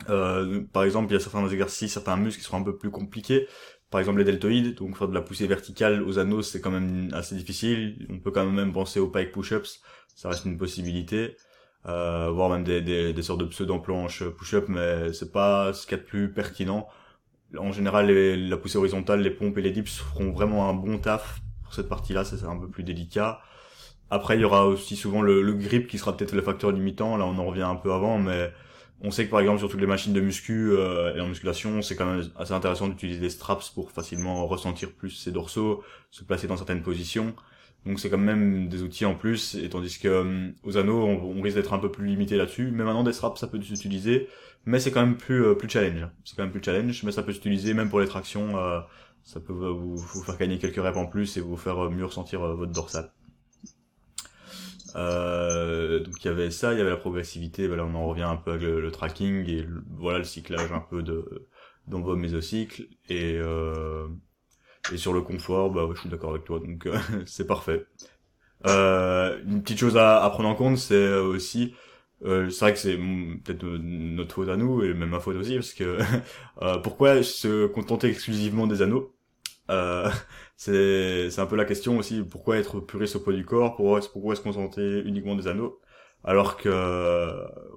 [0.09, 2.91] euh, par exemple, il y a certains exercices, certains muscles qui sont un peu plus
[2.91, 3.47] compliqués.
[3.89, 7.09] Par exemple, les deltoïdes, donc faire de la poussée verticale aux anneaux, c'est quand même
[7.13, 8.07] assez difficile.
[8.09, 9.81] On peut quand même penser aux pike push-ups,
[10.15, 11.37] ça reste une possibilité.
[11.87, 15.97] Euh, voire même des, des, des sortes de pseudo-planches push-up, mais c'est pas ce qu'il
[15.97, 16.87] y a de plus pertinent.
[17.57, 21.41] En général, la poussée horizontale, les pompes et les dips feront vraiment un bon taf
[21.63, 23.39] pour cette partie-là, c'est un peu plus délicat.
[24.09, 27.17] Après, il y aura aussi souvent le, le grip qui sera peut-être le facteur limitant.
[27.17, 28.51] Là, on en revient un peu avant, mais
[29.01, 31.81] on sait que par exemple sur toutes les machines de muscu euh, et en musculation,
[31.81, 36.23] c'est quand même assez intéressant d'utiliser des straps pour facilement ressentir plus ses dorsaux, se
[36.23, 37.35] placer dans certaines positions.
[37.85, 41.39] Donc c'est quand même des outils en plus, et tandis que euh, aux anneaux, on,
[41.41, 42.71] risque d'être un peu plus limité là-dessus.
[42.71, 44.27] Mais maintenant des straps, ça peut s'utiliser,
[44.65, 46.07] mais c'est quand même plus euh, plus challenge.
[46.23, 48.53] C'est quand même plus challenge, mais ça peut s'utiliser même pour les tractions.
[49.23, 52.39] ça peut vous, vous, faire gagner quelques reps en plus et vous faire mieux ressentir
[52.41, 53.11] votre dorsal.
[54.95, 58.07] Euh, donc il y avait ça, il y avait la progressivité, ben là on en
[58.07, 61.47] revient un peu avec le, tracking et voilà le cyclage un peu de
[61.87, 64.07] dans vos mésocycles et euh,
[64.93, 67.85] et sur le confort, bah je suis d'accord avec toi, donc euh, c'est parfait.
[68.67, 71.75] Euh, une petite chose à, à prendre en compte, c'est aussi
[72.21, 75.73] c'est vrai que c'est peut-être notre faute à nous et même ma faute aussi parce
[75.73, 75.99] que
[76.83, 79.14] pourquoi se contenter exclusivement des anneaux?
[79.69, 80.09] Euh,
[80.57, 83.75] c'est c'est un peu la question aussi pourquoi être puriste au poids du corps?
[83.75, 85.79] Pourquoi pourquoi se contenter uniquement des anneaux?
[86.23, 86.69] Alors que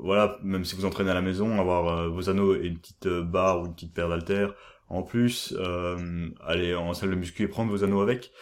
[0.00, 3.06] voilà même si vous entraînez à la maison avoir euh, vos anneaux et une petite
[3.06, 4.54] euh, barre ou une petite paire d'haltères
[4.88, 8.32] en plus euh, aller en salle de muscu et prendre vos anneaux avec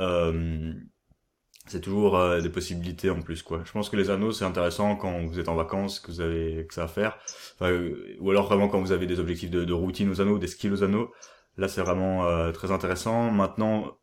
[0.00, 0.72] euh,
[1.66, 3.60] c'est toujours des possibilités en plus quoi.
[3.66, 6.66] Je pense que les anneaux c'est intéressant quand vous êtes en vacances que vous avez
[6.66, 7.18] que ça à faire.
[7.60, 10.72] Ou alors vraiment quand vous avez des objectifs de, de routine aux anneaux des skills
[10.72, 11.12] aux anneaux
[11.58, 13.30] Là, c'est vraiment euh, très intéressant.
[13.32, 13.98] Maintenant,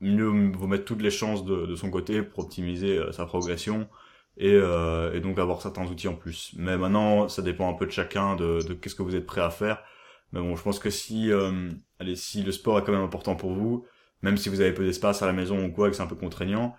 [0.00, 3.88] mieux vous mettre toutes les chances de, son côté pour optimiser euh, sa progression
[4.36, 6.52] et, euh, et, donc avoir certains outils en plus.
[6.58, 9.40] Mais maintenant, ça dépend un peu de chacun, de, de qu'est-ce que vous êtes prêt
[9.40, 9.82] à faire.
[10.32, 11.30] Mais bon, je pense que si,
[11.98, 13.86] allez, si le sport est quand même important pour vous,
[14.22, 16.16] même si vous avez peu d'espace à la maison ou quoi, que c'est un peu
[16.16, 16.76] contraignant,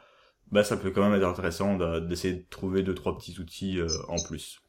[0.51, 4.17] bah ça peut quand même être intéressant d'essayer de trouver deux trois petits outils en
[4.23, 4.61] plus.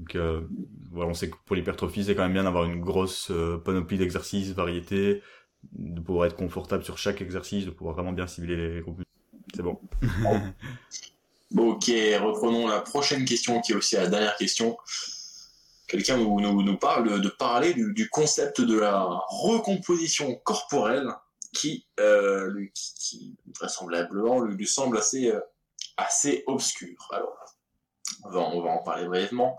[0.00, 0.16] Donc
[0.92, 3.98] voilà, on sait que pour l'hypertrophie, c'est quand même bien d'avoir une grosse euh, panoplie
[3.98, 5.22] d'exercices, variétés,
[5.72, 9.02] de pouvoir être confortable sur chaque exercice, de pouvoir vraiment bien cibler les groupes.
[9.54, 9.78] C'est bon.
[11.56, 11.84] ok,
[12.22, 14.78] reprenons la prochaine question qui est aussi la dernière question.
[15.86, 21.08] Quelqu'un nous, parle de, parler du, concept de la recomposition corporelle
[21.52, 22.64] qui, euh,
[23.58, 25.40] vraisemblablement lui, semble assez, euh,
[25.98, 26.96] assez obscur.
[27.12, 29.58] Alors, on va en parler brièvement.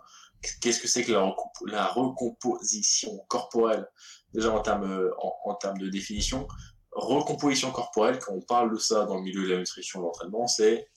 [0.59, 3.87] Qu'est-ce que c'est que la, recomposition corporelle?
[4.33, 6.47] Déjà en termes, en, en termes de définition,
[6.91, 10.47] recomposition corporelle, quand on parle de ça dans le milieu de la nutrition de l'entraînement,
[10.47, 10.89] c'est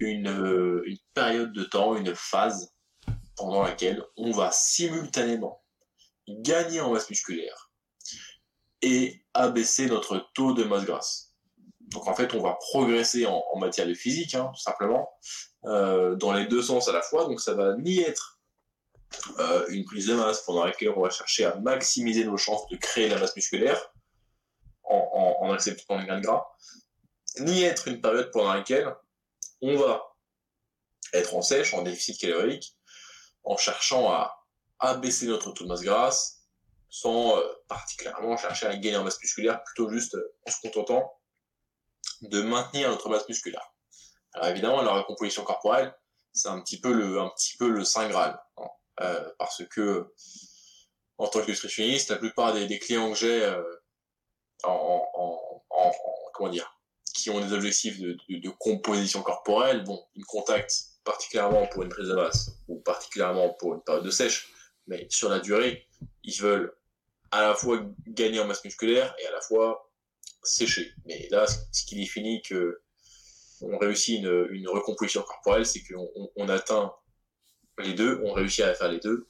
[0.00, 2.72] une, euh, une période de temps, une phase
[3.36, 5.62] pendant laquelle on va simultanément
[6.28, 7.70] gagner en masse musculaire
[8.82, 11.34] et abaisser notre taux de masse grasse.
[11.80, 15.08] Donc en fait, on va progresser en, matière de physique, hein, tout simplement,
[15.64, 17.24] euh, dans les deux sens à la fois.
[17.24, 18.37] Donc ça va ni être
[19.38, 22.76] euh, une prise de masse pendant laquelle on va chercher à maximiser nos chances de
[22.76, 23.80] créer la masse musculaire
[24.84, 26.46] en, acceptant le gain de gras,
[27.40, 28.94] ni être une période pendant laquelle
[29.62, 30.02] on va
[31.12, 32.76] être en sèche, en déficit calorique,
[33.44, 34.46] en cherchant à
[34.78, 36.42] abaisser notre taux de masse grasse,
[36.90, 41.12] sans euh, particulièrement chercher à gagner en masse musculaire, plutôt juste euh, en se contentant
[42.22, 43.74] de maintenir notre masse musculaire.
[44.34, 45.94] Alors évidemment, la recomposition corporelle,
[46.32, 48.68] c'est un petit peu le, un petit peu le saint graal, hein.
[49.00, 50.06] Euh, parce que
[51.18, 53.44] en tant que nutritionniste, la plupart des, clients que j'ai
[54.64, 55.62] en, en,
[56.34, 56.72] comment dire,
[57.14, 61.88] qui ont des objectifs de, de, composition corporelle, bon, ils me contactent particulièrement pour une
[61.88, 64.52] prise de masse ou particulièrement pour une période de sèche,
[64.86, 65.86] mais sur la durée,
[66.22, 66.72] ils veulent
[67.30, 69.90] à la fois gagner en masse musculaire et à la fois
[70.42, 70.92] sécher.
[71.06, 72.80] Mais là, ce qui définit que
[73.60, 76.92] on réussit une, une recomposition corporelle, c'est qu'on on, atteint
[77.82, 79.26] les deux, on réussit à faire les deux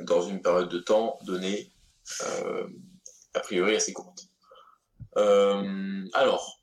[0.00, 1.72] dans une période de temps donnée,
[2.22, 2.68] euh,
[3.34, 4.28] a priori assez courte.
[5.16, 6.60] Euh, alors,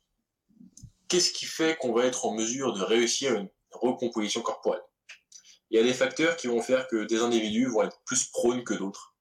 [1.08, 4.82] qu'est-ce qui fait qu'on va être en mesure de réussir une recomposition corporelle?
[5.70, 8.64] Il y a des facteurs qui vont faire que des individus vont être plus prônes
[8.64, 9.14] que d'autres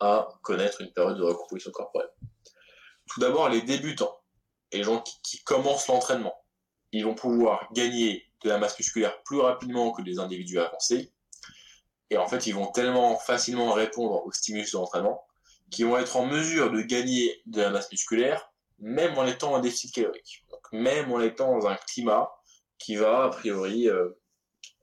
[0.00, 2.10] à connaître une période de recomposition corporelle.
[3.06, 4.20] Tout d'abord, les débutants
[4.72, 6.34] les gens qui, commencent l'entraînement,
[6.92, 11.12] ils vont pouvoir gagner de la masse musculaire plus rapidement que des individus avancés.
[12.10, 15.24] Et en fait, ils vont tellement facilement répondre aux stimulus de l'entraînement
[15.70, 19.60] qu'ils vont être en mesure de gagner de la masse musculaire même en étant en
[19.60, 20.44] déficit calorique.
[20.50, 22.30] Donc, même en étant dans un climat
[22.78, 24.10] qui va, a priori, euh,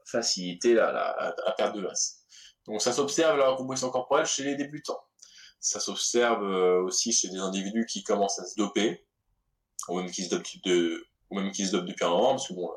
[0.06, 2.24] faciliter la, perte de masse.
[2.66, 5.00] Donc ça s'observe la recomposition corporelle chez les débutants.
[5.60, 9.06] Ça s'observe euh, aussi chez des individus qui commencent à se doper,
[9.90, 12.54] ou même qui se dopent, ou même qui se dopent depuis un moment, parce que
[12.54, 12.70] bon,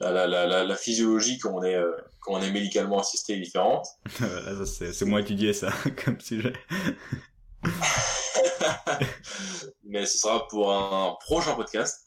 [0.00, 3.40] la, la, la, la physiologie quand on est euh, quand on est médicalement assisté est
[3.40, 3.86] différente.
[4.66, 5.72] c'est moins étudié ça
[6.04, 6.52] comme sujet.
[9.84, 12.06] mais ce sera pour un prochain podcast.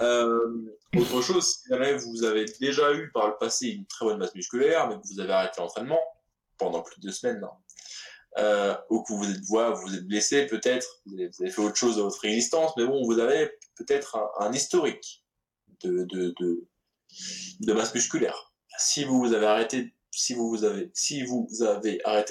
[0.00, 4.18] Euh, autre chose, si jamais vous avez déjà eu par le passé une très bonne
[4.18, 6.00] masse musculaire, mais que vous avez arrêté l'entraînement
[6.58, 7.40] pendant plus de deux semaines,
[8.38, 12.02] euh, ou que vous êtes, vous êtes blessé peut-être, vous, avez fait autre chose de
[12.02, 15.24] votre existence, mais bon, vous avez peut-être un, historique
[15.82, 16.68] de, de, de,
[17.60, 18.52] de masse musculaire.
[18.78, 19.92] Si vous, avez arrêté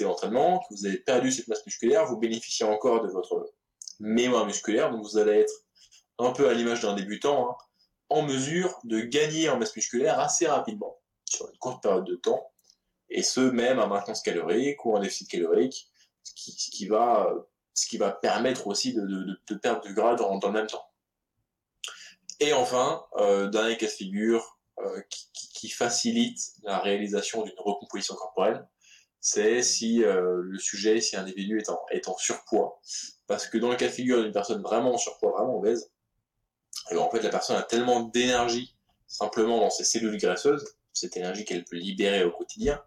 [0.04, 3.52] l'entraînement, que vous avez perdu cette masse musculaire, vous bénéficiez encore de votre
[4.00, 5.52] mémoire musculaire, donc vous allez être
[6.18, 7.56] un peu à l'image d'un débutant, hein,
[8.08, 12.50] en mesure de gagner en masse musculaire assez rapidement, sur une courte période de temps,
[13.08, 15.88] et ce, même à maintenance calorique ou en déficit calorique,
[16.24, 17.34] ce qui, va,
[18.22, 19.06] permettre aussi de,
[19.48, 20.84] de, perdre du gras dans, même temps.
[22.38, 28.66] Et enfin, euh, dernier cas de figure, euh, qui, facilite la réalisation d'une recomposition corporelle,
[29.20, 32.80] c'est si euh, le sujet, si l'individu est en, est en surpoids.
[33.26, 35.92] Parce que dans le cas de figure d'une personne vraiment en surpoids, vraiment obèse,
[36.90, 38.74] et eh ben, en fait la personne a tellement d'énergie
[39.06, 40.64] simplement dans ses cellules graisseuses,
[40.94, 42.82] cette énergie qu'elle peut libérer au quotidien,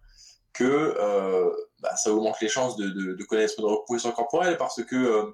[0.52, 0.64] que
[1.00, 5.34] euh, bah, ça augmente les chances de, de, de connaître une recomposition corporelle parce que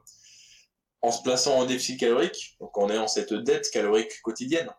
[1.01, 4.69] en se plaçant en déficit calorique, donc en ayant cette dette calorique quotidienne,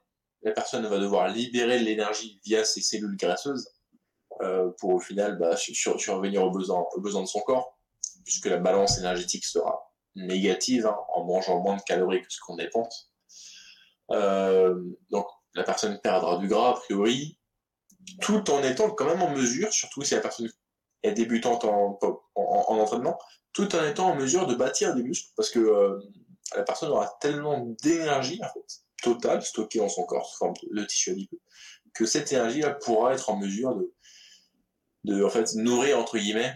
[0.42, 3.68] la personne va devoir libérer l'énergie via ses cellules graisseuses
[4.42, 7.76] euh, pour au final bah, survenir aux besoins, aux besoins de son corps,
[8.24, 12.56] puisque la balance énergétique sera négative hein, en mangeant moins de calories que ce qu'on
[12.56, 13.10] dépense.
[14.12, 14.74] Euh,
[15.10, 17.38] donc la personne perdra du gras a priori,
[18.20, 20.50] tout en étant quand même en mesure, surtout si la personne
[21.02, 21.98] est débutante en,
[22.34, 23.18] en, entraînement,
[23.52, 25.98] tout en étant en mesure de bâtir des muscles, parce que euh,
[26.56, 30.84] la personne aura tellement d'énergie en fait, totale stockée dans son corps sous forme de,
[30.84, 31.40] tissu adipeux,
[31.94, 33.94] que cette énergie là pourra être en mesure de,
[35.04, 36.54] de en fait nourrir entre guillemets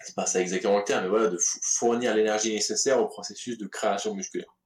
[0.00, 3.66] c'est pas ça exactement le terme, mais voilà, de fournir l'énergie nécessaire au processus de
[3.66, 4.56] création musculaire.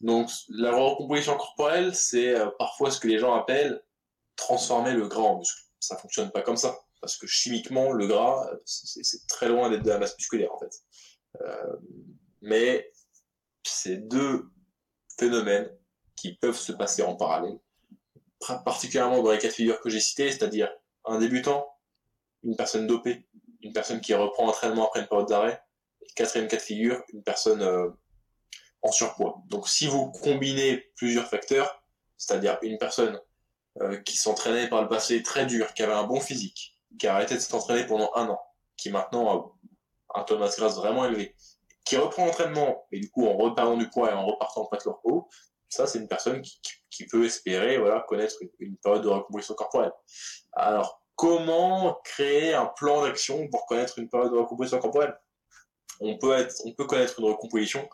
[0.00, 3.82] Donc, la recomposition corporelle, c'est euh, parfois ce que les gens appellent
[4.36, 5.62] transformer le gras en muscle.
[5.80, 9.88] Ça fonctionne pas comme ça, parce que chimiquement, le gras, c'est très loin d'être de
[9.88, 10.74] la masse musculaire, en fait.
[11.40, 11.76] Euh,
[12.42, 12.92] mais
[13.62, 14.50] c'est deux
[15.18, 15.70] phénomènes
[16.16, 17.58] qui peuvent se passer en parallèle,
[18.64, 20.70] particulièrement dans les cas de figure que j'ai cités, c'est-à-dire
[21.04, 21.66] un débutant,
[22.42, 23.26] une personne dopée,
[23.62, 25.62] une personne qui reprend entraînement après une période d'arrêt,
[26.02, 27.88] et quatrième cas de figure, une personne euh,
[28.82, 29.42] en surpoids.
[29.46, 31.82] Donc si vous combinez plusieurs facteurs,
[32.16, 33.20] c'est-à-dire une personne
[33.80, 37.14] euh, qui s'entraînait par le passé très dur, qui avait un bon physique, qui a
[37.14, 38.40] arrêté de s'entraîner pendant un an,
[38.76, 39.56] qui maintenant
[40.10, 41.34] a un taux de masse grasse vraiment élevé,
[41.84, 44.84] qui reprend l'entraînement, et du coup en reperdant du poids et en repartant pas de
[44.84, 45.28] leur haut,
[45.74, 49.92] ça c'est une personne qui, peut espérer voilà connaître une, période de recomposition corporelle.
[50.52, 55.16] Alors comment créer un plan d'action pour connaître une période de recomposition corporelle?
[56.00, 57.88] On peut être, on peut connaître une recomposition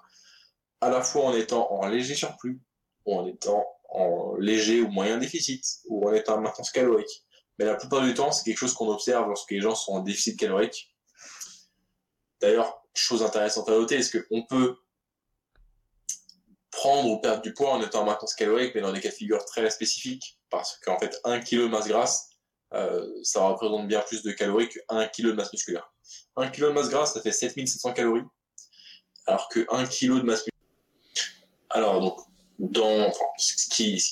[0.81, 2.61] à la fois en étant en léger surplus,
[3.05, 7.25] ou en étant en léger ou moyen déficit, ou en étant en maintenance calorique.
[7.59, 10.01] Mais la plupart du temps, c'est quelque chose qu'on observe lorsque les gens sont en
[10.01, 10.95] déficit calorique.
[12.40, 14.77] D'ailleurs, chose intéressante à noter, est-ce qu'on peut
[16.81, 19.14] prendre ou perdre du poids en étant en maintenance calorique, mais dans des cas de
[19.14, 22.31] figure très spécifiques, parce qu'en fait, 1 kg de masse grasse,
[22.73, 25.93] euh, ça représente bien plus de calories 1 kg de masse musculaire.
[26.37, 28.25] 1 kg de masse grasse, ça fait 7700 calories,
[29.27, 30.51] alors que 1 kg de masse musculaire,
[31.69, 32.19] alors, donc,
[32.59, 34.03] dans, ce qui,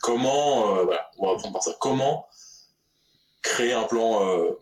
[0.00, 2.28] comment, euh, voilà, on va reprendre par ça, comment
[3.42, 4.52] créer un plan, euh,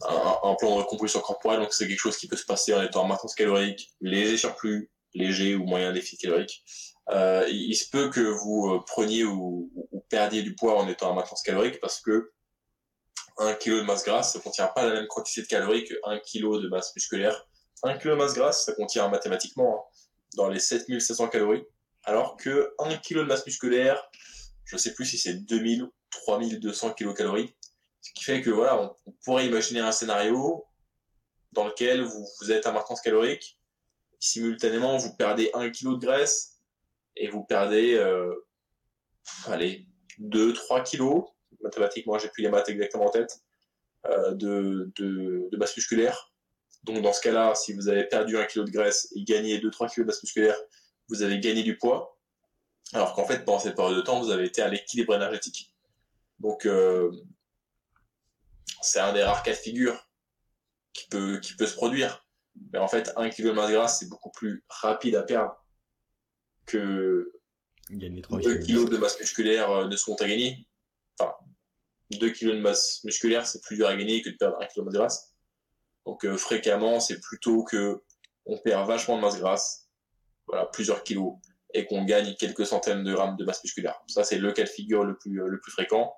[0.00, 3.02] un, plan de recomposition corporelle, donc c'est quelque chose qui peut se passer en étant
[3.02, 6.64] en maintenance calorique, léger surplus, léger ou moyen déficit calorique.
[7.10, 9.70] Euh, il, se peut que vous preniez ou,
[10.08, 12.32] perdiez du poids en étant en maintenance calorique parce que
[13.38, 16.62] 1 kg de masse grasse, ça contient pas la même quantité de calories 1 kg
[16.62, 17.46] de masse musculaire.
[17.82, 19.96] 1 kg de masse grasse, ça contient mathématiquement hein,
[20.36, 21.64] dans les 7700 calories
[22.04, 24.10] alors que 1 kg de masse musculaire,
[24.64, 27.48] je sais plus si c'est 2000 ou 3200 kcal,
[28.00, 30.64] ce qui fait que voilà, on, pourrait imaginer un scénario
[31.52, 33.58] dans lequel vous, vous êtes à maintenance calorique,
[34.20, 36.53] simultanément vous perdez 1 kg de graisse
[37.16, 38.34] et vous perdez euh,
[39.46, 39.86] allez
[40.20, 41.24] 2-3 kg,
[41.62, 43.40] mathématiquement j'ai plus les maths exactement en tête,
[44.06, 46.32] euh, de, de, de masse musculaire.
[46.82, 49.90] Donc dans ce cas-là, si vous avez perdu 1 kg de graisse et gagné 2-3
[49.90, 50.56] kg de masse musculaire,
[51.08, 52.18] vous avez gagné du poids,
[52.92, 55.74] alors qu'en fait, pendant cette période de temps, vous avez été à l'équilibre énergétique.
[56.38, 57.10] Donc, euh,
[58.82, 60.08] c'est un des rares cas de figure
[60.92, 62.26] qui peut, qui peut se produire.
[62.72, 65.63] Mais en fait, un kilo de masse grasse, c'est beaucoup plus rapide à perdre
[66.66, 67.32] que
[67.90, 68.08] 2
[68.58, 70.66] kg de masse musculaire euh, ne seront à gagner.
[71.18, 71.32] Enfin,
[72.10, 74.78] 2 kg de masse musculaire, c'est plus dur à gagner que de perdre 1 kg
[74.78, 75.34] de masse grasse.
[76.06, 78.02] Donc, euh, fréquemment, c'est plutôt que
[78.46, 79.88] on perd vachement de masse grasse
[80.46, 81.34] voilà, plusieurs kilos
[81.72, 84.00] et qu'on gagne quelques centaines de grammes de masse musculaire.
[84.06, 86.14] Ça, c'est le cas de figure le plus, le plus fréquent.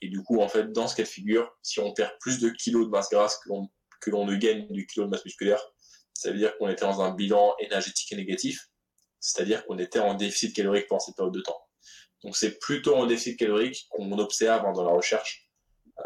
[0.00, 2.50] Et du coup, en fait, dans ce cas de figure, si on perd plus de
[2.50, 3.68] kilos de masse grasse que l'on,
[4.00, 5.60] que l'on ne gagne du kilo de masse musculaire,
[6.14, 8.68] ça veut dire qu'on était dans un bilan énergétique négatif,
[9.20, 11.60] c'est-à-dire qu'on était en déficit calorique pendant cette période de temps.
[12.24, 15.48] Donc c'est plutôt en déficit calorique qu'on observe hein, dans la recherche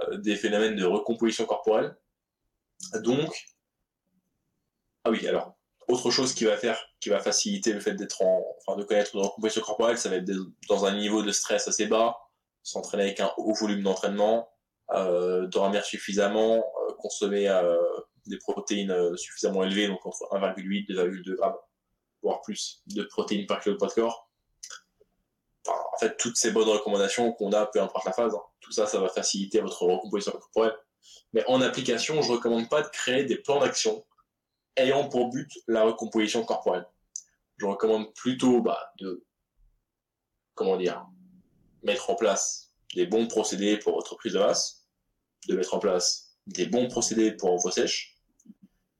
[0.08, 1.96] euh, des phénomènes de recomposition corporelle.
[3.02, 3.30] Donc,
[5.04, 5.56] ah oui, alors,
[5.88, 9.14] autre chose qui va faire, qui va faciliter le fait d'être en, enfin, de connaître
[9.14, 10.30] une recomposition corporelle, ça va être
[10.68, 12.16] dans un niveau de stress assez bas,
[12.62, 14.48] s'entraîner avec un haut volume d'entraînement,
[14.92, 17.76] euh, dormir suffisamment, euh, consommer euh,
[18.26, 21.56] des protéines suffisamment élevées, donc entre 1,8 et 2,2 grammes,
[22.22, 24.28] voire plus de protéines par kilo de poids de corps.
[25.66, 28.86] En fait, toutes ces bonnes recommandations qu'on a, peu importe la phase, hein, tout ça,
[28.86, 30.76] ça va faciliter votre recomposition corporelle.
[31.32, 34.04] Mais en application, je recommande pas de créer des plans d'action
[34.76, 36.86] ayant pour but la recomposition corporelle.
[37.58, 39.24] Je recommande plutôt bah, de,
[40.54, 41.06] comment dire,
[41.82, 44.86] mettre en place des bons procédés pour votre prise de masse,
[45.48, 48.16] de mettre en place des bons procédés pour vos sèches,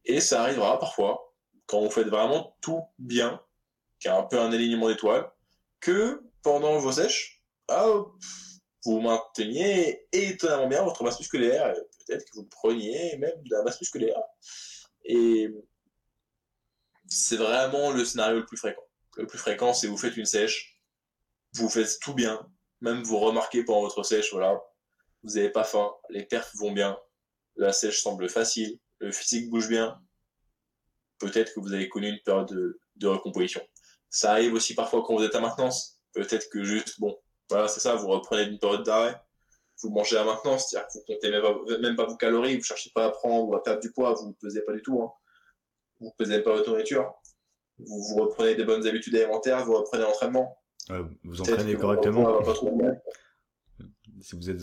[0.04, 1.31] et ça arrivera parfois,
[1.72, 3.40] quand vous faites vraiment tout bien,
[3.98, 5.26] qu'il y a un peu un alignement d'étoiles,
[5.80, 7.88] que pendant vos sèches, ah,
[8.84, 11.72] vous mainteniez étonnamment bien votre masse musculaire,
[12.06, 14.20] peut-être que vous preniez même de la masse musculaire.
[15.06, 15.48] Et
[17.08, 18.86] c'est vraiment le scénario le plus fréquent.
[19.16, 20.78] Le plus fréquent, c'est vous faites une sèche,
[21.54, 22.46] vous faites tout bien,
[22.82, 24.60] même vous remarquez pendant votre sèche, voilà,
[25.22, 26.98] vous n'avez pas faim, les perfs vont bien,
[27.56, 29.98] la sèche semble facile, le physique bouge bien,
[31.22, 33.60] peut-être que vous avez connu une période de, de, recomposition.
[34.10, 37.16] Ça arrive aussi parfois quand vous êtes à maintenance, peut-être que juste, bon,
[37.48, 39.16] voilà, c'est ça, vous reprenez une période d'arrêt,
[39.82, 42.64] vous mangez à maintenance, c'est-à-dire que vous comptez même pas, même pas vos calories, vous
[42.64, 45.00] cherchez pas à prendre ou à perdre du poids, vous ne pesez pas du tout,
[45.00, 45.12] hein
[46.00, 47.14] vous ne pesez pas votre nourriture,
[47.78, 50.58] vous, vous reprenez des bonnes habitudes alimentaires, vous reprenez l'entraînement.
[50.90, 52.40] Ouais, vous entraînez correctement.
[54.20, 54.60] Si vous êtes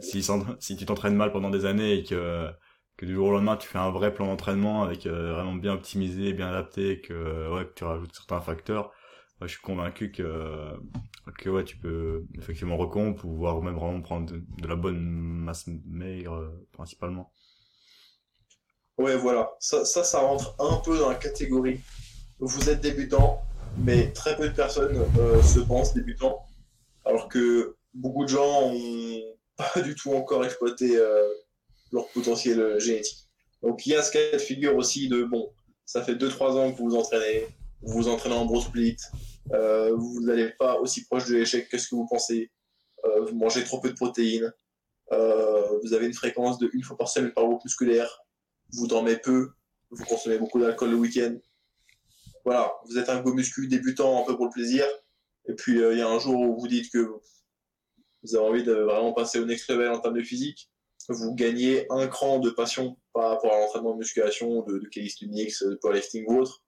[0.00, 0.22] si,
[0.58, 2.50] si tu t'entraînes mal pendant des années et que
[2.96, 5.72] que du jour au lendemain tu fais un vrai plan d'entraînement avec euh, vraiment bien
[5.72, 8.92] optimisé, bien adapté, que ouais que tu rajoutes certains facteurs,
[9.40, 10.72] je suis convaincu que
[11.38, 16.34] que ouais tu peux effectivement recomp voire même vraiment prendre de, la bonne masse maigre
[16.34, 17.32] euh, principalement.
[18.98, 21.80] Ouais voilà, ça, ça ça rentre un peu dans la catégorie.
[22.38, 23.42] Vous êtes débutant,
[23.78, 26.46] mais très peu de personnes euh, se pensent débutants,
[27.04, 29.20] alors que beaucoup de gens ont
[29.56, 30.96] pas du tout encore exploité
[31.94, 33.28] leur potentiel euh, génétique.
[33.62, 35.50] Donc il y a ce cas de figure aussi de bon,
[35.86, 37.46] ça fait 2-3 ans que vous vous entraînez,
[37.82, 38.96] vous vous entraînez en gros split,
[39.52, 42.50] euh, vous n'allez pas aussi proche de l'échec que ce que vous pensez,
[43.04, 44.52] euh, vous mangez trop peu de protéines,
[45.10, 48.24] vous avez une fréquence de une fois par semaine par groupe musculaire,
[48.72, 49.50] vous dormez peu,
[49.90, 51.36] vous consommez beaucoup d'alcool le week-end.
[52.44, 54.84] Voilà, vous êtes un go muscu débutant un peu pour le plaisir,
[55.48, 57.20] et puis il y a un jour où vous dites que
[58.22, 60.70] vous avez envie de vraiment passer au next level en termes de physique,
[61.08, 65.62] vous gagnez un cran de passion par rapport à l'entraînement de musculation, de, de calisthenics,
[65.62, 66.62] de powerlifting ou autre.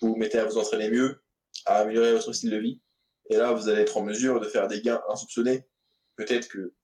[0.00, 1.22] Vous vous mettez à vous entraîner mieux,
[1.66, 2.80] à améliorer votre style de vie.
[3.30, 5.66] Et là, vous allez être en mesure de faire des gains insoupçonnés.
[6.16, 6.74] Peut-être que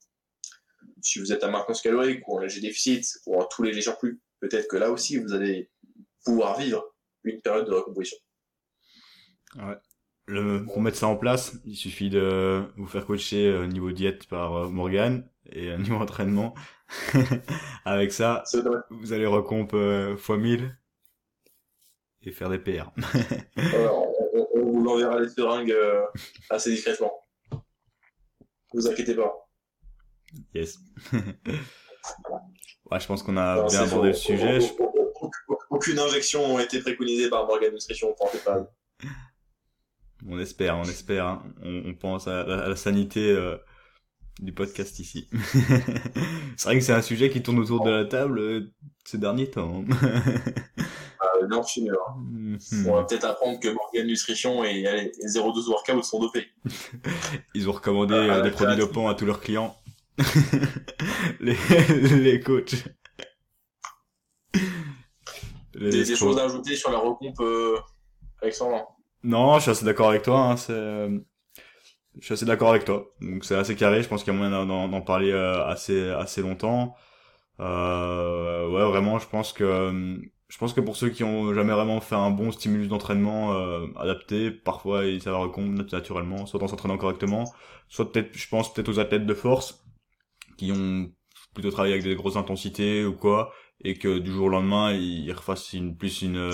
[1.01, 4.21] si vous êtes à maintenance calorique ou en léger déficit ou en tout léger surplus,
[4.39, 5.71] peut-être que là aussi, vous allez
[6.25, 6.83] pouvoir vivre
[7.23, 8.17] une période de recomposition.
[10.25, 14.27] Pour mettre ça en place, il suffit de vous faire coacher au euh, niveau diète
[14.27, 16.53] par euh, Morgan et au niveau entraînement
[17.85, 18.43] Avec ça,
[18.89, 20.77] vous allez recomp euh, x 1000
[22.23, 22.91] et faire des PR.
[24.55, 26.05] on, vous l'enverra les seringues euh,
[26.49, 27.11] assez discrètement.
[28.73, 29.47] Vous inquiétez pas.
[30.53, 30.79] Yes.
[31.13, 34.59] ouais, je pense qu'on a bien abordé le sujet.
[35.69, 38.15] Aucune injection n'a été préconisée par Morgan Nutrition,
[38.45, 38.67] pas.
[40.27, 41.25] On espère, on espère.
[41.25, 41.43] Hein.
[41.63, 43.57] On, pense à la, sanité euh,
[44.39, 45.29] du podcast ici.
[46.57, 48.73] c'est vrai que c'est un sujet qui tourne autour de la table euh,
[49.05, 49.83] ces derniers temps.
[49.93, 52.57] euh, non, je mhm.
[52.87, 56.47] On va peut-être apprendre que Morgan Nutrition et, les 012 Workout sont dopés.
[57.55, 59.75] Ils ont recommandé euh, des produits dopants à tous leurs clients.
[61.39, 61.57] les,
[61.89, 62.85] les coachs.
[65.75, 67.77] Les des, choses à ajouter sur la recomp, euh,
[68.41, 68.95] Alexandre?
[69.23, 70.39] Non, je suis assez d'accord avec toi.
[70.39, 71.17] Hein, c'est euh,
[72.19, 73.13] je suis assez d'accord avec toi.
[73.21, 74.03] Donc c'est assez carré.
[74.03, 76.95] Je pense qu'il y a moyen d'en parler euh, assez assez longtemps.
[77.59, 81.99] Euh, ouais, vraiment, je pense que je pense que pour ceux qui ont jamais vraiment
[81.99, 86.97] fait un bon stimulus d'entraînement euh, adapté, parfois ça leur recombe naturellement, soit en s'entraînant
[86.97, 87.51] correctement,
[87.89, 89.83] soit peut-être, je pense peut-être aux athlètes de force
[90.57, 91.11] qui ont
[91.55, 93.51] plutôt travaillé avec des grosses intensités ou quoi,
[93.83, 96.51] et que du jour au lendemain ils refassent une plus une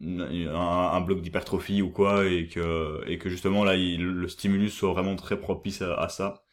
[0.00, 5.16] un, bloc d'hypertrophie ou quoi et que et que justement là le stimulus soit vraiment
[5.16, 6.44] très propice à, ça.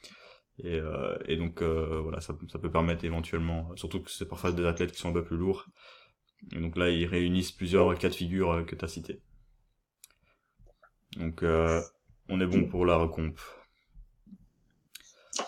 [0.61, 4.51] Et, euh, et donc euh, voilà ça, ça peut permettre éventuellement surtout que c'est parfois
[4.51, 5.65] des athlètes qui sont un peu plus lourds.
[6.53, 9.21] Et donc là ils réunissent plusieurs cas de figure euh, que tu as cités.
[11.17, 13.33] Donc on est bon pour la recomp.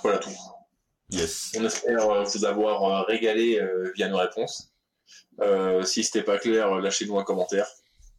[0.02, 0.32] Voilà tout.
[1.12, 1.52] Yes.
[1.60, 3.62] On espère vous avoir régalé
[3.94, 4.74] via nos réponses.
[5.84, 7.68] Si c'était pas clair, lâchez-nous un commentaire.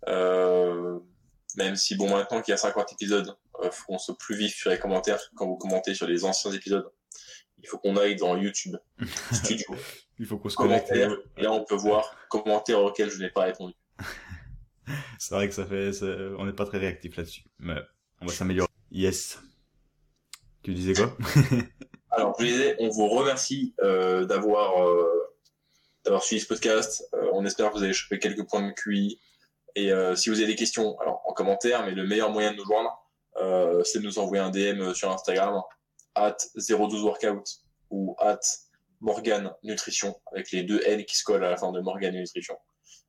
[0.09, 0.99] Euh,
[1.57, 4.55] même si, bon, maintenant qu'il y a 50 épisodes, euh, faut qu'on soit plus vif
[4.55, 6.91] sur les commentaires quand vous commentez sur les anciens épisodes.
[7.59, 8.77] Il faut qu'on aille dans YouTube
[9.33, 9.67] Studio.
[10.19, 10.91] il faut qu'on se connecte.
[10.91, 13.75] Et là, on peut voir commentaires auxquels je n'ai pas répondu.
[15.19, 15.91] c'est vrai que ça fait,
[16.39, 17.77] on n'est pas très réactif là-dessus, mais
[18.21, 18.69] on va s'améliorer.
[18.91, 19.39] Yes.
[20.63, 21.17] Tu disais quoi?
[22.13, 25.33] Alors, je disais, on vous remercie euh, d'avoir euh,
[26.05, 27.09] d'avoir suivi ce podcast.
[27.15, 29.19] Euh, on espère que vous avez chopé quelques points de QI,
[29.75, 32.57] et euh, si vous avez des questions, alors en commentaire, mais le meilleur moyen de
[32.57, 32.99] nous joindre,
[33.37, 35.63] euh, c'est de nous envoyer un DM sur Instagram,
[36.15, 38.41] at 012workout ou at
[39.01, 42.57] Morgan Nutrition, avec les deux N qui se collent à la fin de Morgan Nutrition.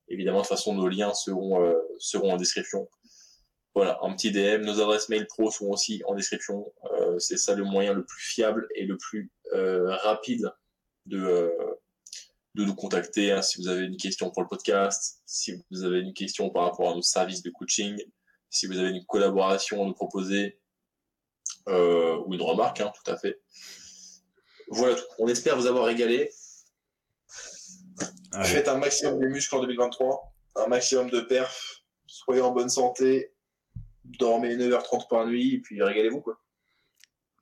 [0.08, 2.88] Évidemment, de toute façon, nos liens seront, euh, seront en description.
[3.74, 4.62] Voilà, un petit DM.
[4.62, 6.72] Nos adresses mail pro sont aussi en description.
[6.92, 10.52] Euh, c'est ça le moyen le plus fiable et le plus euh, rapide
[11.06, 11.52] de,
[12.54, 16.00] de nous contacter hein, si vous avez une question pour le podcast, si vous avez
[16.00, 18.00] une question par rapport à nos services de coaching,
[18.48, 20.60] si vous avez une collaboration à nous proposer
[21.68, 23.40] euh, ou une remarque, hein, tout à fait.
[24.68, 25.04] Voilà tout.
[25.18, 26.30] On espère vous avoir régalé.
[28.42, 33.32] Faites un maximum de muscles en 2023, un maximum de perf, soyez en bonne santé,
[34.04, 36.40] dormez 9h30 par nuit et puis régalez-vous quoi.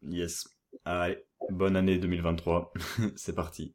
[0.02, 0.46] Yes.
[0.84, 2.72] Allez, bonne année 2023.
[3.16, 3.74] C'est parti.